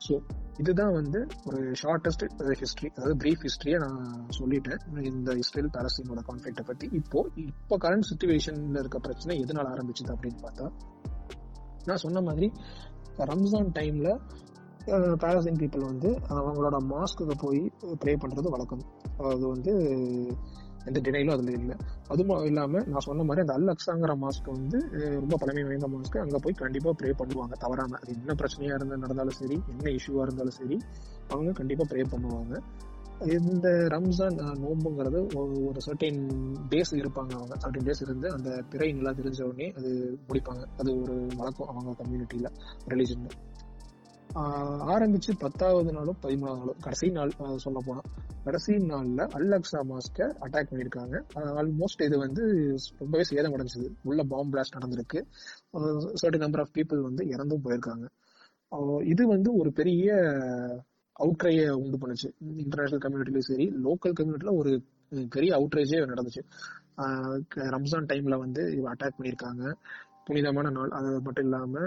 [0.05, 0.15] ஸோ
[0.63, 2.25] இதுதான் வந்து ஒரு ஷார்டஸ்ட்
[2.63, 3.99] ஹிஸ்டரி அதாவது பிரீஃப் ஹிஸ்டரியை நான்
[4.39, 4.81] சொல்லிட்டேன்.
[5.11, 6.87] இந்த இஸ்ரேல் பாலஸ்தீனோட கான்ஃபிளிக்ட பத்தி.
[7.01, 10.69] இப்போ இப்போ கரண்ட் சுச்சுவேஷன்ல இருக்க பிரச்சனை எதனால ஆரம்பிச்சது அப்படின்னு பார்த்தா
[11.89, 12.49] நான் சொன்ன மாதிரி
[13.31, 14.11] ரம்ஜான் டைம்ல
[14.87, 18.83] பேலஸ்தீன் பீப்புள் வந்து அவங்களோட மாஸ்க்கு போய் ப்ரே பண்றது வழக்கம்.
[19.19, 19.73] அது வந்து
[20.85, 21.77] எந்த டினைலும் அதுல இல்லை.
[22.09, 26.39] அதுவும் இல்லாம நான் சொன்ன மாதிரி அந்த அல் அக்ஸாங்கிற மாஸ்க் வந்து ரொம்ப பழமை வாய்ந்த மாஸ்க் அங்க
[26.39, 27.53] போய் கண்டிப்பா ப்ரே பண்ணுவாங்க.
[27.53, 27.99] தவறாம.
[27.99, 30.79] அது என்ன பிரச்சனையா இருந்தா நடந்தாலும் சரி என்ன இஷ்யூவா இருந்தாலும் சரி
[31.29, 32.59] அவங்க கண்டிப்பா ப்ரே பண்ணுவாங்க.
[33.27, 37.55] இந்த ரம்ஜான் நோம்புங்கிறது ஒரு- ஒரு சர்டைன் டேஸ் இருப்பாங்க அவங்க.
[37.55, 40.67] சர்டைன் டேஸ் இருந்து அந்த பிறை நல்லா தெரிஞ்ச உடனே அது முடிப்பாங்க.
[40.79, 42.47] அது ஒரு வழக்கம் அவங்க கம்யூனிட்டியில
[42.89, 43.31] ரிலீஜன்ல
[44.95, 47.33] ஆரம்பிச்சு பத்தாவது நாளும் பதிமூணாவது நாளும் கடைசி நாள்
[47.65, 48.03] சொல்ல போனா.
[48.47, 51.17] கடைசி நாள்ல அல் அக்ஸா மாஸ்க அட்டாக் பண்ணிருக்காங்க
[51.61, 52.43] ஆல்மோஸ்ட் இது வந்து
[53.03, 53.89] ரொம்பவே சேதம் அடைஞ்சது.
[54.09, 55.21] உள்ள பாம்பு பிளாஸ்ட் நடந்திருக்கு.
[56.23, 58.07] சர்டன் நம்பர் ஆஃப் பீப்புள் வந்து இறந்தும் போயிருக்காங்க.
[59.13, 60.09] இது வந்து ஒரு பெரிய
[61.17, 62.29] அவுட்ரைய உண்டு பண்ணுச்சு.
[62.63, 64.73] இன்டர்நேஷனல் கம்யூனிட்டிலயும் சரி லோக்கல் கம்யூனிட்டியில ஒரு
[65.35, 66.43] பெரிய அவுட்ரேஜே நடந்துச்சு.
[67.75, 69.63] ரம்ஜான் டைம்ல வந்து இவ அட்டாக் பண்ணியிருக்காங்க.
[70.27, 70.93] புனிதமான நாள்.
[70.99, 71.85] அது மட்டும் இல்லாம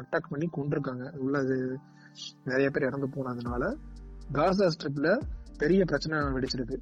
[0.00, 1.56] அட்டாக் பண்ணி கொண்டிருக்காங்க உள்ளது
[2.50, 3.62] நிறைய பேர் இறந்து போனதுனால
[4.38, 5.10] காசா ஸ்ட்ரிப்ல
[5.62, 6.76] பெரிய பிரச்சனை வெடிச்சிருக்கு.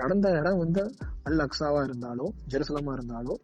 [0.00, 0.82] நடந்த இடம் வந்து
[1.28, 3.40] அல் அக்ஸாவா இருந்தாலும் ஜெருசலமா இருந்தாலும்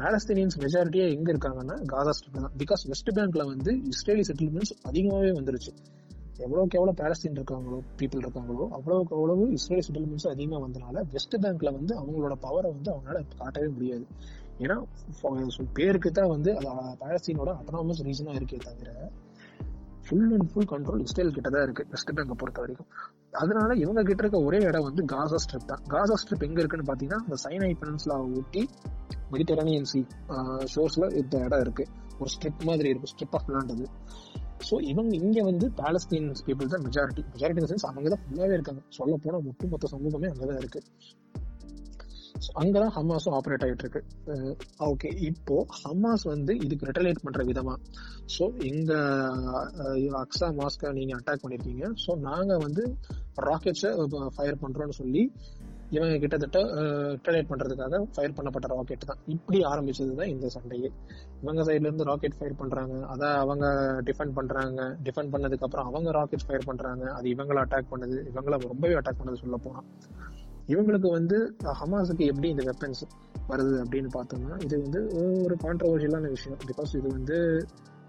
[0.00, 2.52] பாலஸ்தீனியன்ஸ் மெஜாரிட்டியா எங்க இருக்காங்கன்னா காசா ஸ்ட்ரிப் தான்.
[2.62, 5.72] பிகாஸ் வெஸ்ட் பேங்க்ல வந்து இஸ்ரேலி செட்டில்மெண்ட்ஸ் அதிகமாவே வந்துருச்சு.
[6.44, 11.92] எவ்வளவுக்கு எவ்வளவு பாலஸ்தீன் இருக்காங்களோ பீப்புள் இருக்காங்களோ அவ்வளவுக்கு அவ்வளவு இஸ்ரேலி செட்டில்மெண்ட்ஸ் அதிகமா வந்தனால வெஸ்ட் பேங்க்ல வந்து
[12.00, 14.04] அவங்களோட பவரை வந்து அவங்களால காட்டவே முடியாது.
[14.64, 14.76] ஏன்னா
[15.78, 16.68] பேருக்கு தான் வந்து அது
[17.02, 18.02] பாலஸ்தீனோட அட்டானமஸ்
[18.40, 18.90] இருக்கே தவிர
[20.06, 22.90] full and full control Israel கிட்ட தான் இருக்கு வெஸ்ட் பேங்கை பொறுத்த வரைக்கும்.
[23.42, 25.82] அதனால இவங்க கிட்ட இருக்க ஒரே இடம் வந்து காசா ஸ்ட்ரிப் தான்.
[25.94, 28.62] காசா ஸ்ட்ரிப் எங்க இருக்குன்னு பாத்தீங்கன்னா இந்த சைனை பெனன்ஸ்லாவை ஊட்டி
[29.32, 30.00] மெடிட்டரேனியன் சி
[30.74, 31.86] ஷோர்ஸ்ல இந்த இடம் இருக்கு.
[32.20, 33.86] ஒரு ஸ்ட்ரிப் மாதிரி இருக்கு ஸ்ட்ரிப் ஆஃப் லேண்ட் அது.
[34.68, 38.82] ஸோ இவங்க இங்க வந்து பாலஸ்தீன் பீப்புள் தான் மெஜாரிட்டி மெஜாரிட்டி சென்ஸ் அவங்க தான் ஃபுல்லாவே இருக்காங்க.
[38.98, 40.80] சொல்ல போனா ஒட்டுமொத்த சமூகமே அங்கதான் இருக்கு.
[42.60, 44.02] அங்கதான் ஹமாஸும் ஆப்ரேட் ஆகிட்டு இருக்கு
[44.90, 47.74] ஓகே இப்போ ஹமாஸ் வந்து இதுக்கு ரிட்டலேட் பண்ற விதமா.
[48.36, 48.92] ஸோ எங்க
[50.22, 51.86] அக்ஸா மாஸ்க நீங்க அட்டாக் பண்ணிருக்கீங்க.
[52.04, 52.84] ஸோ நாங்க வந்து
[53.48, 53.92] ராக்கெட்ஸை
[54.36, 55.24] ஃபயர் பண்றோம்னு சொல்லி
[55.96, 56.60] இவங்க கிட்டத்தட்ட
[57.14, 59.20] ரிட்டலேட் பண்றதுக்காக ஃபயர் பண்ணப்பட்ட ராக்கெட் தான்.
[59.34, 60.88] இப்படி ஆரம்பிச்சது தான் இந்த சண்டையே.
[61.42, 62.94] இவங்க சைட்ல இருந்து ராக்கெட் ஃபயர் பண்றாங்க.
[63.12, 63.66] அதை அவங்க
[64.08, 64.80] டிஃபெண்ட் பண்றாங்க.
[65.08, 67.04] டிஃபெண்ட் பண்ணதுக்கு அப்புறம் அவங்க ராக்கெட் ஃபயர் பண்றாங்க.
[67.18, 68.18] அது இவங்களை அட்டாக் பண்ணுது.
[68.32, 69.82] இவங்களை ரொம்பவே அட்டாக் பண்ணது சொல்ல போனா.
[70.68, 71.36] இவங்களுக்கு வந்து
[71.80, 73.02] ஹமாஸுக்கு எப்படி இந்த வெப்பன்ஸ்
[73.48, 75.00] வருது அப்படின்னு பார்த்தோம்னா இது வந்து
[75.44, 76.58] ஒரு கான்ட்ரவர்ஷியலான விஷயம்.
[76.70, 77.38] பிகாஸ் இது வந்து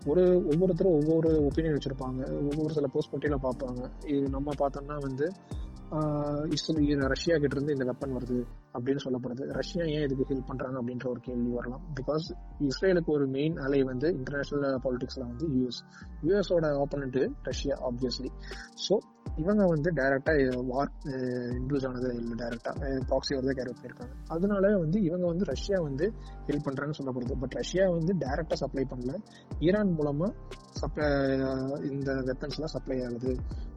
[0.06, 2.22] ஒரு ஒவ்வொருத்தரும் ஒவ்வொரு ஒப்பீனியன் வச்சிருப்பாங்க.
[2.50, 3.82] ஒவ்வொரு சில போஸ்ட் பட்டியல பார்ப்பாங்க.
[4.06, 5.28] இது நம்ம பார்த்தோம்னா வந்து
[6.56, 8.38] இஸ்ரேல் ரஷ்யா கிட்ட இருந்து இந்த வெப்பன் வருது
[8.76, 9.44] அப்படின்னு சொல்லப்படுது.
[9.60, 11.84] ரஷ்யா ஏன் இதுக்கு ஹெல்ப் பண்றாங்க அப்படின்ற ஒரு கேள்வி வரலாம்.
[12.00, 12.26] பிகாஸ்
[12.70, 15.82] இஸ்ரேலுக்கு ஒரு மெயின் அலை வந்து இன்டர்நேஷனல் பாலிடிக்ஸ்ல வந்து யூஎஸ்
[16.28, 18.32] யூஎஸோட ஆப்போனண்ட் ரஷ்யா ஆப்வியஸ்லி
[18.88, 18.96] ஸோ
[19.42, 20.34] இவங்க வந்து டைரக்டா
[20.70, 20.92] வார்
[21.58, 22.72] இன்க்ளூஸ் ஆனது இல்லை டைரக்டா
[23.10, 26.06] ப்ராக்சி வரதை கேரி பண்ணியிருக்காங்க அதனால வந்து இவங்க வந்து ரஷ்யா வந்து
[26.48, 27.36] ஹெல்ப் பண்றாங்கன்னு சொல்லப்படுது.
[27.44, 29.14] பட் ரஷ்யா வந்து டைரக்டா சப்ளை பண்ணல.
[29.68, 30.30] ஈரான் மூலமா
[30.82, 31.08] சப்ளை
[31.92, 33.32] இந்த வெப்பன்ஸ் எல்லாம் சப்ளை ஆகுது.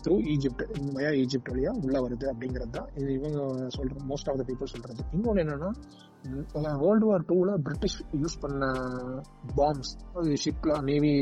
[0.04, 0.64] த்ரூ ஈஜிப்ட்
[0.96, 2.88] வயா ஈஜிப்ட் வழியா உள்ள வருது அப்படிங்கிறது தான்.
[3.00, 3.40] இது இவங்க
[3.76, 5.02] சொல்ற மோஸ்ட் ஆஃப் த பீப்புள் சொல்றது.
[5.16, 5.70] இன்னொன்று என்னன்னா
[6.82, 8.64] வேர்ல்டு வார் டூல பிரிட்டிஷ் யூஸ் பண்ண
[9.58, 9.92] பாம்ஸ்
[10.42, 11.12] ஷிப்ல நேவி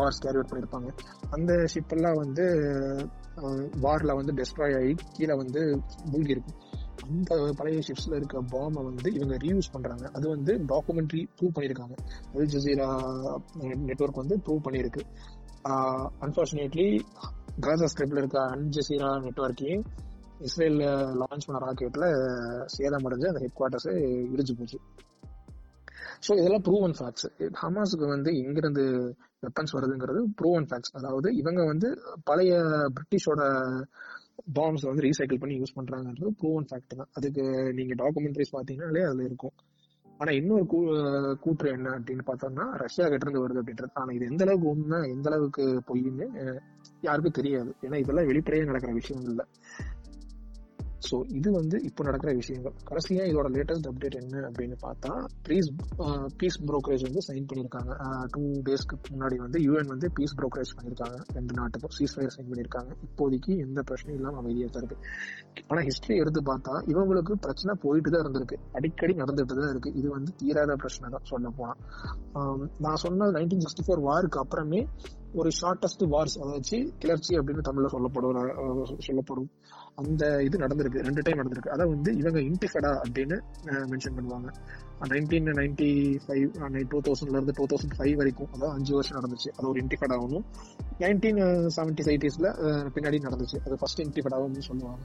[0.00, 0.90] வார்ஸ் கேரி அவுட் பண்ணிருப்பாங்க.
[1.36, 2.46] அந்த ஷிப்பெல்லாம் வந்து
[3.84, 5.60] வார்ல வந்து டெஸ்ட்ராய் ஆகி கீழே வந்து
[6.12, 6.60] மூழ்கி இருக்கும்
[7.04, 10.04] அந்த பழைய ஷிப்ஸ்ல இருக்க பாம்பை வந்து இவங்க ரீயூஸ் பண்றாங்க.
[10.16, 11.96] அது வந்து டாக்குமெண்ட்ரி ப்ரூவ் பண்ணியிருக்காங்க
[12.34, 12.86] அல் ஜசீரா
[13.88, 15.02] நெட்ஒர்க் வந்து ப்ரூவ் பண்ணியிருக்கு.
[16.24, 16.86] அன்பார்ச்சுனேட்லி
[17.64, 19.84] காசா ஸ்கிரிப்ட்ல இருக்க அல் ஜசீரா நெட்ஒர்க்கையும்
[20.44, 20.78] இஸ்ரேல்
[21.20, 22.06] லான்ச் பண்ண ராக்கெட்ல
[22.64, 23.88] சேதம் அடைஞ்சு அந்த ஹெட் குவார்டர்ஸ்
[24.32, 24.78] இடிஞ்சு போச்சு.
[26.28, 27.26] ஸோ இதெல்லாம் ப்ரூவன் ஃபேக்ட்ஸ்
[27.62, 28.84] ஹமாஸுக்கு வந்து எங்கிருந்து
[29.42, 32.54] வெப்பன்ஸ் வருதுங்கிறது ப்ரூவன் ஃபேக்ட்ஸ் அதாவது இவங்க வந்து பழைய
[32.94, 33.42] பிரிட்டிஷோட
[34.54, 37.08] பாம்ஸ் வந்து ரீசைக்கிள் பண்ணி யூஸ் பண்றாங்கன்றது ப்ரூவன் ஃபேக்ட் தான்.
[37.12, 37.42] அதுக்கு
[37.74, 39.50] நீங்க டாக்குமெண்ட்ரிஸ் பாத்தீங்கன்னாலே அதுல இருக்கும்.
[40.18, 43.90] ஆனா இன்னொரு கூ- கூற்று என்ன அப்படின்னு பார்த்தோம்னா ரஷ்யா கிட்ட இருந்து வருது அப்படின்றது.
[43.94, 46.58] ஆனா இது எந்த அளவுக்கு உண்மை எந்த அளவுக்கு பொய்ன்னு
[47.00, 47.74] யாருக்கும் தெரியாது.
[47.80, 49.44] ஏன்னா இதெல்லாம் வெளிப்படையா நடக்கிற விஷயம் இல்லை.
[51.08, 52.74] ஸோ இது வந்து இப்போ நடக்கிற விஷயங்கள்.
[52.88, 55.10] கடைசியாக இதோட லேட்டஸ்ட் அப்டேட் என்ன அப்படின்னு பார்த்தா
[55.48, 55.70] பீஸ்
[56.40, 57.92] பீஸ் புரோக்கரேஜ் வந்து சைன் பண்ணியிருக்காங்க.
[58.34, 61.18] டூ டேஸ்க்கு முன்னாடி வந்து யூஎன் வந்து பீஸ் புரோக்கரேஜ் பண்ணியிருக்காங்க.
[61.38, 62.92] ரெண்டு நாட்டுக்கும் சீஸ்ஃபயர் சைன் பண்ணியிருக்காங்க.
[63.08, 64.98] இப்போதைக்கு எந்த பிரச்சனையும் இல்லாமல் அமைதியாக தருது
[65.68, 68.58] ஆனால் ஹிஸ்டரி எடுத்து பார்த்தா இவங்களுக்கு பிரச்சனை போயிட்டு தான் இருந்திருக்கு.
[68.78, 69.92] அடிக்கடி நடந்துட்டு தான் இருக்கு.
[70.00, 74.80] இது வந்து தீராத பிரச்சனை தான் சொல்ல போனால் நான் சொன்ன நைன்டீன் சிக்ஸ்டி ஃபோர் வாருக்கு அப்புறமே
[75.40, 78.36] ஒரு ஷார்டஸ்ட் வார்ஸ் அதாச்சு கிளர்ச்சி அப்படின்னு தமிழ்ல சொல்லப்படும்
[79.06, 79.48] சொல்லப்படும்.
[80.00, 81.74] அந்த இது நடந்திருக்கு ரெண்டு டைம் நடந்திருக்கு.
[81.74, 83.36] அதை வந்து இவங்க இன்டிஃபடா அப்படின்னு
[83.90, 84.48] மென்ஷன் பண்ணுவாங்க.
[85.12, 85.90] நைன்டீன் நைன்டி
[86.24, 86.46] ஃபைவ்
[86.92, 89.50] டூ தௌசண்ட்ல இருந்து டூ தௌசண்ட் ஃபைவ் வரைக்கும் அதாவது அஞ்சு வருஷம் நடந்துச்சு.
[89.56, 90.46] அது ஒரு இன்டிஃபெடாவும்
[91.02, 91.40] நைன்டீன்
[91.76, 92.50] செவன்டி எயிட்டிஸ்ல
[92.96, 93.60] பின்னாடி நடந்துச்சு.
[93.66, 95.04] அது ஃபர்ஸ்ட் இன்டிஃபடாவும் சொல்லுவாங்க.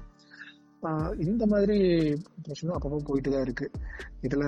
[1.28, 1.78] இந்த மாதிரி
[2.44, 3.66] பிரச்சனை அப்பப்போ போயிட்டு தான் இருக்கு.
[4.28, 4.44] இதுல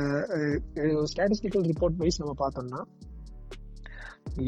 [1.14, 2.82] ஸ்டாட்டிஸ்டிக்கல் ரிப்போர்ட் வைஸ் நம்ம பார்த்தோம்னா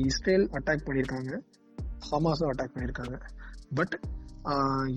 [0.09, 1.31] இஸ்ரேல் அட்டாக் பண்ணியிருக்காங்க.
[2.09, 3.17] ஹமாஸும் அட்டாக் பண்ணியிருக்காங்க.
[3.79, 3.95] பட்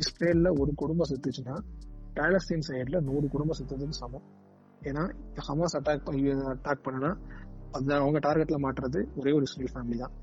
[0.03, 1.57] இஸ்ரேல்ல ஒரு குடும்பம் செத்துச்சுன்னா
[2.17, 4.27] பேலஸ்தீன் சைடில் நூறு குடும்பம் செத்துறதுக்கு சமம்.
[4.83, 5.03] ஏன்னா
[5.49, 6.09] ஹமாஸ் அட்டாக்
[6.55, 7.11] அட்டாக் பண்ணனா
[7.73, 10.15] அந்த அவங்க டார்கெட்ல மாட்டுறது ஒரே ஒரு இஸ்ரேல் ஃபேமிலி தான்.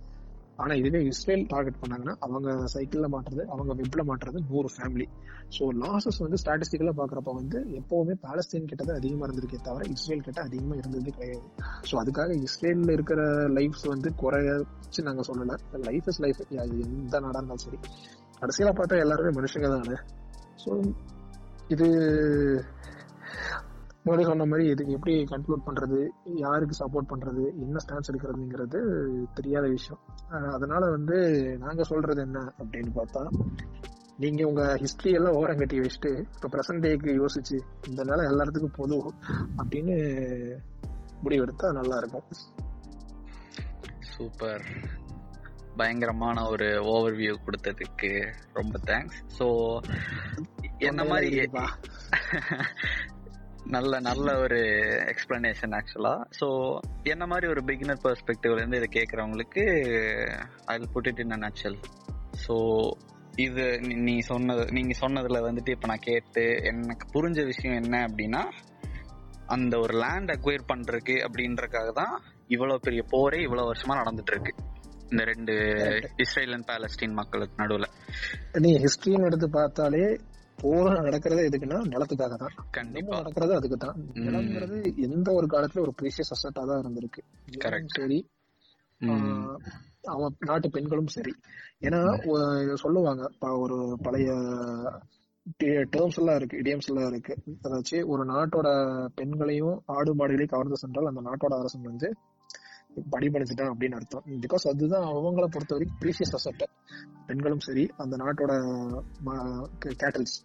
[0.57, 5.07] ஆனா இதுவே இஸ்ரேல் டார்கெட் பண்ணாங்கன்னா அவங்க சைக்கிள்ல மாட்டுறது அவங்க வெப்ல மாட்டுறது நூறு ஃபேமிலி
[5.55, 10.41] ஸோ லாசஸ் வந்து ஸ்டாட்டிஸ்டிக்கலா பாக்குறப்ப வந்து எப்பவுமே பாலஸ்தீன் கிட்ட தான் அதிகமா இருந்திருக்கே தவிர இஸ்ரேல் கிட்ட
[10.41, 11.47] அதிகமா இருந்தது கிடையாது.
[11.89, 13.21] ஸோ அதுக்காக இஸ்ரேல்ல இருக்கிற
[13.57, 15.57] லைஃப்ஸ் வந்து குறையச்சு நாங்க சொல்லல.
[15.87, 17.79] லைஃப் இஸ் லைஃப் எந்த நாடா இருந்தாலும் சரி.
[18.43, 19.97] கடைசியில பார்த்தா எல்லாருமே மனுஷங்க தானே.
[20.63, 20.71] ஸோ
[21.73, 21.87] இது
[24.05, 25.99] முன்னாடி சொன்ன மாதிரி இதுக்கு எப்படி கன்க்ளூட் பண்றது
[26.41, 28.79] யாருக்கு சப்போர்ட் பண்றது என்ன ஸ்டான்ஸ் எடுக்கிறதுங்கிறது
[29.37, 30.01] தெரியாத விஷயம்.
[30.55, 31.17] அதனால வந்து
[31.61, 33.21] நாங்க சொல்றது என்ன அப்படின்னு பார்த்தா
[34.23, 37.57] நீங்க உங்க ஹிஸ்டரி எல்லாம் ஓரம் கட்டி வச்சுட்டு இப்ப பிரசன்ட் டேக்கு யோசிச்சு
[37.89, 38.97] இந்த நிலை எல்லாத்துக்கும் பொது
[39.61, 39.95] அப்படின்னு
[41.23, 42.27] முடிவெடுத்தா நல்லா இருக்கும்.
[44.11, 44.65] சூப்பர்.
[45.77, 48.11] பயங்கரமான ஒரு ஓவர்வியூ கொடுத்ததுக்கு
[48.53, 49.47] ரொம்ப தேங்க்ஸ் ஸோ
[50.79, 51.29] என்ன மாதிரி.
[53.65, 54.57] நல்ல நல்ல ஒரு
[55.11, 56.47] எக்ஸ்பிளனேஷன் ஆக்சுவலா ஸோ
[57.03, 59.63] என்ன மாதிரி ஒரு பிகினர் பெர்ஸ்பெக்டிவ்ல இருந்து இதை கேட்குறவங்களுக்கு
[60.65, 61.77] I put it in nutshell
[62.47, 62.55] so
[63.37, 63.63] இது
[64.03, 68.41] நீ- சொன்னது நீங்க சொன்னதுல வந்துட்டு இப்ப நான் கேட்டு எனக்கு புரிஞ்ச விஷயம் என்ன அப்படின்னா
[69.47, 72.13] அந்த ஒரு லேண்ட் அக்வயர் பண்றதுக்கு அப்படின்றதுக்காக தான்
[72.47, 74.53] இவ்வளவு பெரிய போரே இவ்வளவு வருஷமா நடந்துட்டு இருக்கு.
[75.13, 75.53] இந்த ரெண்டு
[76.23, 77.87] இஸ்ரேல் அண்ட் பாலஸ்டீன் மக்களுக்கு நடுவுல.
[78.63, 80.05] நீ ஹிஸ்டரின்னு எடுத்து பார்த்தாலே
[80.61, 82.55] போர் நடக்கிறதே எதுக்குன்னா நிலத்துக்காக தான்.
[82.77, 83.13] கண்டிப்பா.
[83.19, 83.97] நடக்கிறது அதுக்கு தான்.
[84.25, 87.23] நிலம்ங்கிறது எந்த ஒரு காலத்துல ஒரு ப்ரீஷியஸ் அசட்டா தான் இருந்திருக்கு.
[87.97, 88.19] சரி
[90.13, 91.33] அவன் நாட்டு பெண்களும் சரி.
[91.87, 91.99] ஏன்னா
[92.83, 93.23] சொல்லுவாங்க
[93.63, 94.29] ஒரு பழைய
[95.95, 97.33] டேர்ம்ஸ் எல்லாம் இருக்கு இடியம்ஸ் எல்லாம் இருக்கு.
[97.65, 98.67] அதாச்சும் ஒரு நாட்டோட
[99.19, 102.09] பெண்களையும் ஆடு மாடுகளையும் கவர்ந்து சென்றால் அந்த நாட்டோட அரசன் வந்து
[103.11, 104.23] படிபடிச்சுட்டான் அப்படின்னு அர்த்தம்.
[104.25, 106.63] பிகாஸ் அதுதான் அவங்கள பொறுத்த வரைக்கும் ப்ரீசியஸ் அசெட்
[107.25, 108.51] பெண்களும் சரி அந்த நாட்டோட
[109.85, 110.37] கேட்டல்ஸ்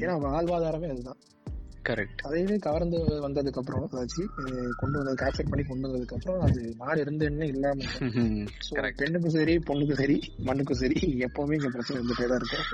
[0.00, 1.20] ஏன்னா வாழ்வாதாரமே அதுதான்.
[1.88, 4.22] கரெக்ட் அதையுமே கவர்ந்து வந்ததுக்கு அப்புறம் அதாச்சு
[4.80, 7.78] கொண்டு வந்தது கேப்சர் பண்ணி கொண்டு வந்ததுக்கு அப்புறம் அது நாடு இருந்த என்ன இல்லாம.
[9.00, 10.16] பெண்ணுக்கும் சரி பொண்ணுக்கும் சரி
[10.48, 12.66] மண்ணுக்கும் சரி எப்பவுமே இங்க பிரச்சனை இருந்துட்டே தான் இருக்கும்.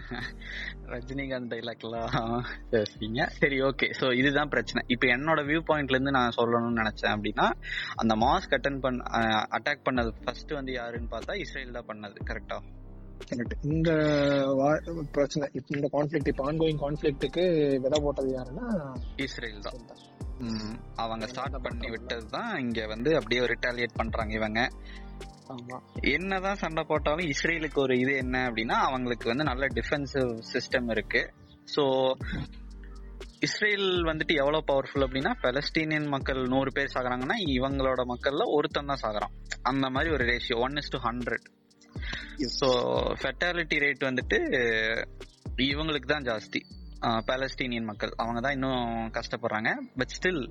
[0.92, 2.14] ரஜினிகாந்த் டைலாக்லாம்
[2.72, 3.20] பேசுறீங்க.
[3.40, 4.82] சரி ஓகே சோ இதுதான் பிரச்சனை.
[4.88, 7.48] இப்போ என்னோட வியூ பாயிண்ட்ல இருந்து நான் சொல்லணும்னு நினைச்சேன் அப்படின்னா
[7.96, 9.02] அந்த மாஸ்க் அட்டன் பண்ண
[9.58, 12.16] அட்டாக் பண்ணது ஃபர்ஸ்ட் வந்து யாருன்னு பார்த்தா இஸ்ரேல் தான் பண்ணது.
[12.30, 12.58] கரெக்டா
[13.30, 13.90] கரெக்ட் இந்த
[15.16, 17.44] பிரச்சனை இந்த கான்ஃபிளிக்ட் இப்ப ஆன்கோயிங் கான்ஃபிளிக்ட்டுக்கு
[17.84, 18.66] விதை போட்டது யாருன்னா
[19.26, 19.80] இஸ்ரேல் தான்.
[21.02, 24.60] அவங்க ஸ்டார்ட் பண்ணி விட்டது தான் இங்க வந்து அப்படியே ரிட்டாலியேட் பண்றாங்க இவங்க.
[26.16, 31.22] என்னதான் சண்டை போட்டாலும் இஸ்ரேலுக்கு ஒரு இது என்ன அப்படின்னா அவங்களுக்கு வந்து நல்ல டிஃபென்சிவ் சிஸ்டம் இருக்கு.
[31.74, 31.82] சோ
[33.46, 39.34] இஸ்ரேல் வந்துட்டு எவ்வளவு பவர்ஃபுல் அப்படின்னா பலஸ்தீனியன் மக்கள் நூறு பேர் சாகுறாங்கன்னா இவங்களோட மக்கள்ல ஒருத்தன் தான் சாகுறான்.
[39.70, 41.46] அந்த மாதிரி ஒரு ratio one is to hundred
[42.58, 42.68] so
[43.20, 44.38] fatality rate வந்துட்டு
[45.70, 46.60] இவங்களுக்கு தான் ஜாஸ்தி.
[47.28, 48.12] பாலஸ்தீனியன் மக்கள்.
[48.22, 48.84] அவங்க தான் இன்னும்
[49.16, 49.70] கஷ்டப்படுறாங்க.
[49.98, 50.42] பட் ஸ்டில்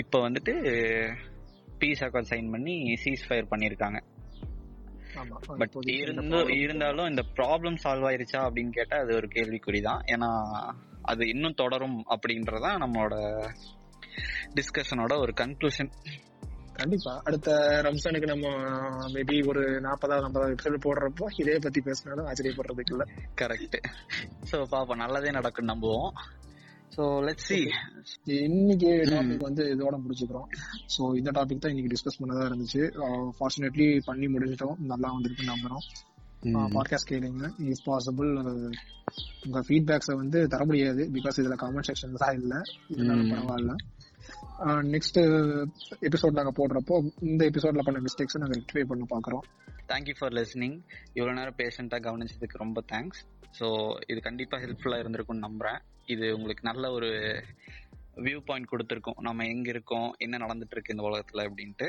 [0.00, 0.54] இப்போ வந்துட்டு
[1.80, 3.98] பீஸ் அக்கார்ட் சைன் பண்ணி சீஸ் ஃபயர் பண்ணியிருக்காங்க
[5.60, 5.76] பட்
[6.62, 10.02] இருந்தாலும் இந்த ப்ராப்ளம் சால்வ் ஆயிருச்சா அப்படின்னு கேட்டா அது ஒரு கேள்விக்குறி தான்.
[10.14, 10.30] ஏன்னா
[11.02, 13.16] அது இன்னும் தொடரும் அப்படின்றதான் நம்மளோட
[14.58, 15.90] டிஸ்கஷனோட ஒரு கன்க்ளூஷன்
[16.76, 17.20] கண்டிப்பா.
[17.24, 17.50] அடுத்த
[17.82, 18.46] ரம்ஜானுக்கு நம்ம
[19.08, 23.04] மேபி ஒரு நாற்பதாவது ஐம்பதாவது எபிசோட் போடுறப்போ இதே பத்தி பேசினாலும் ஆச்சரியப்படுறதுக்கு இல்ல
[23.40, 23.76] கரெக்ட்
[24.50, 24.96] ஸோ பாப்போம்.
[24.96, 26.10] நல்லதே நடக்கும் நம்புவோம்.
[26.96, 27.56] ஸோ லெட் சி
[28.24, 30.48] இன்னைக்கு டாபிக் வந்து இதோட முடிச்சுக்கிறோம்.
[30.96, 32.82] சோ இந்த டாபிக் தான் இன்னைக்கு டிஸ்கஸ் பண்ணதா இருந்துச்சு.
[33.38, 35.84] ஃபார்ச்சுனேட்லி பண்ணி முடிஞ்சிட்டோம் நல்லா வந்திருக்கு நம்புறோம்.
[36.74, 37.46] பாட்காஸ்ட் கேளுங்க.
[37.70, 38.30] இஃப் பாசிபிள்
[39.46, 41.02] உங்க ஃபீட்பேக்ஸை வந்து தர முடியாது.
[41.12, 42.54] பிகாஸ் இதுல கமெண்ட் செக்ஷன் தான் இல்ல.
[42.88, 43.30] இருந்தாலும்.
[43.30, 43.74] பரவாயில்ல.
[44.94, 45.18] நெக்ஸ்ட்
[46.08, 46.96] எபிசோட் நாங்க போடுறப்போ
[47.30, 49.44] இந்த எபிசோட்ல பண்ண மிஸ்டேக்ஸ் நாங்க ரெக்டிஃபை பண்ண பாக்குறோம்.
[49.90, 50.76] தேங்க்யூ ஃபார் லிஸ்னிங்
[51.16, 53.20] இவ்வளோ நேரம் பேஷண்ட்டாக கவனிச்சதுக்கு ரொம்ப தேங்க்ஸ்
[53.58, 53.66] ஸோ
[54.12, 55.78] இது கண்டிப்பாக ஹெல்ப்ஃபுல்லாக இருந்திருக்கும்னு நம்புகிறேன்
[56.14, 57.10] இது உங்களுக்கு நல்ல ஒரு
[58.26, 59.20] வியூ பாயிண்ட் கொடுத்துருக்கோம்.
[59.26, 61.88] நம்ம எங்கே இருக்கோம் என்ன நடந்துட்டு இருக்கு இந்த உலகத்தில் அப்படின்ட்டு.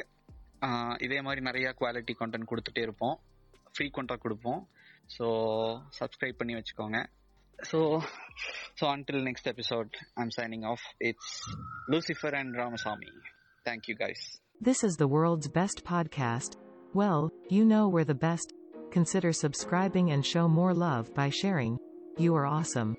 [1.05, 3.15] இதே மாதிரி நிறைய குவாலிட்டி கான்டென்ட் கொடுத்துட்டே இருப்போம்.
[3.73, 4.61] ஃப்ரீக்வெண்ட்டாக கொடுப்போம்.
[5.15, 5.25] ஸோ
[5.99, 6.99] சப்ஸ்கிரைப் பண்ணி வச்சுக்கோங்க.
[7.63, 8.03] So,
[8.75, 10.81] so until next episode, I'm signing off.
[10.99, 11.43] It's
[11.89, 13.09] Lucifer and Ramasamy.
[13.65, 14.39] Thank you guys.
[14.61, 16.55] This is the world's best podcast.
[16.93, 18.53] Well, you know we're the best.
[18.91, 21.77] Consider subscribing and show more love by sharing.
[22.17, 22.97] You are awesome.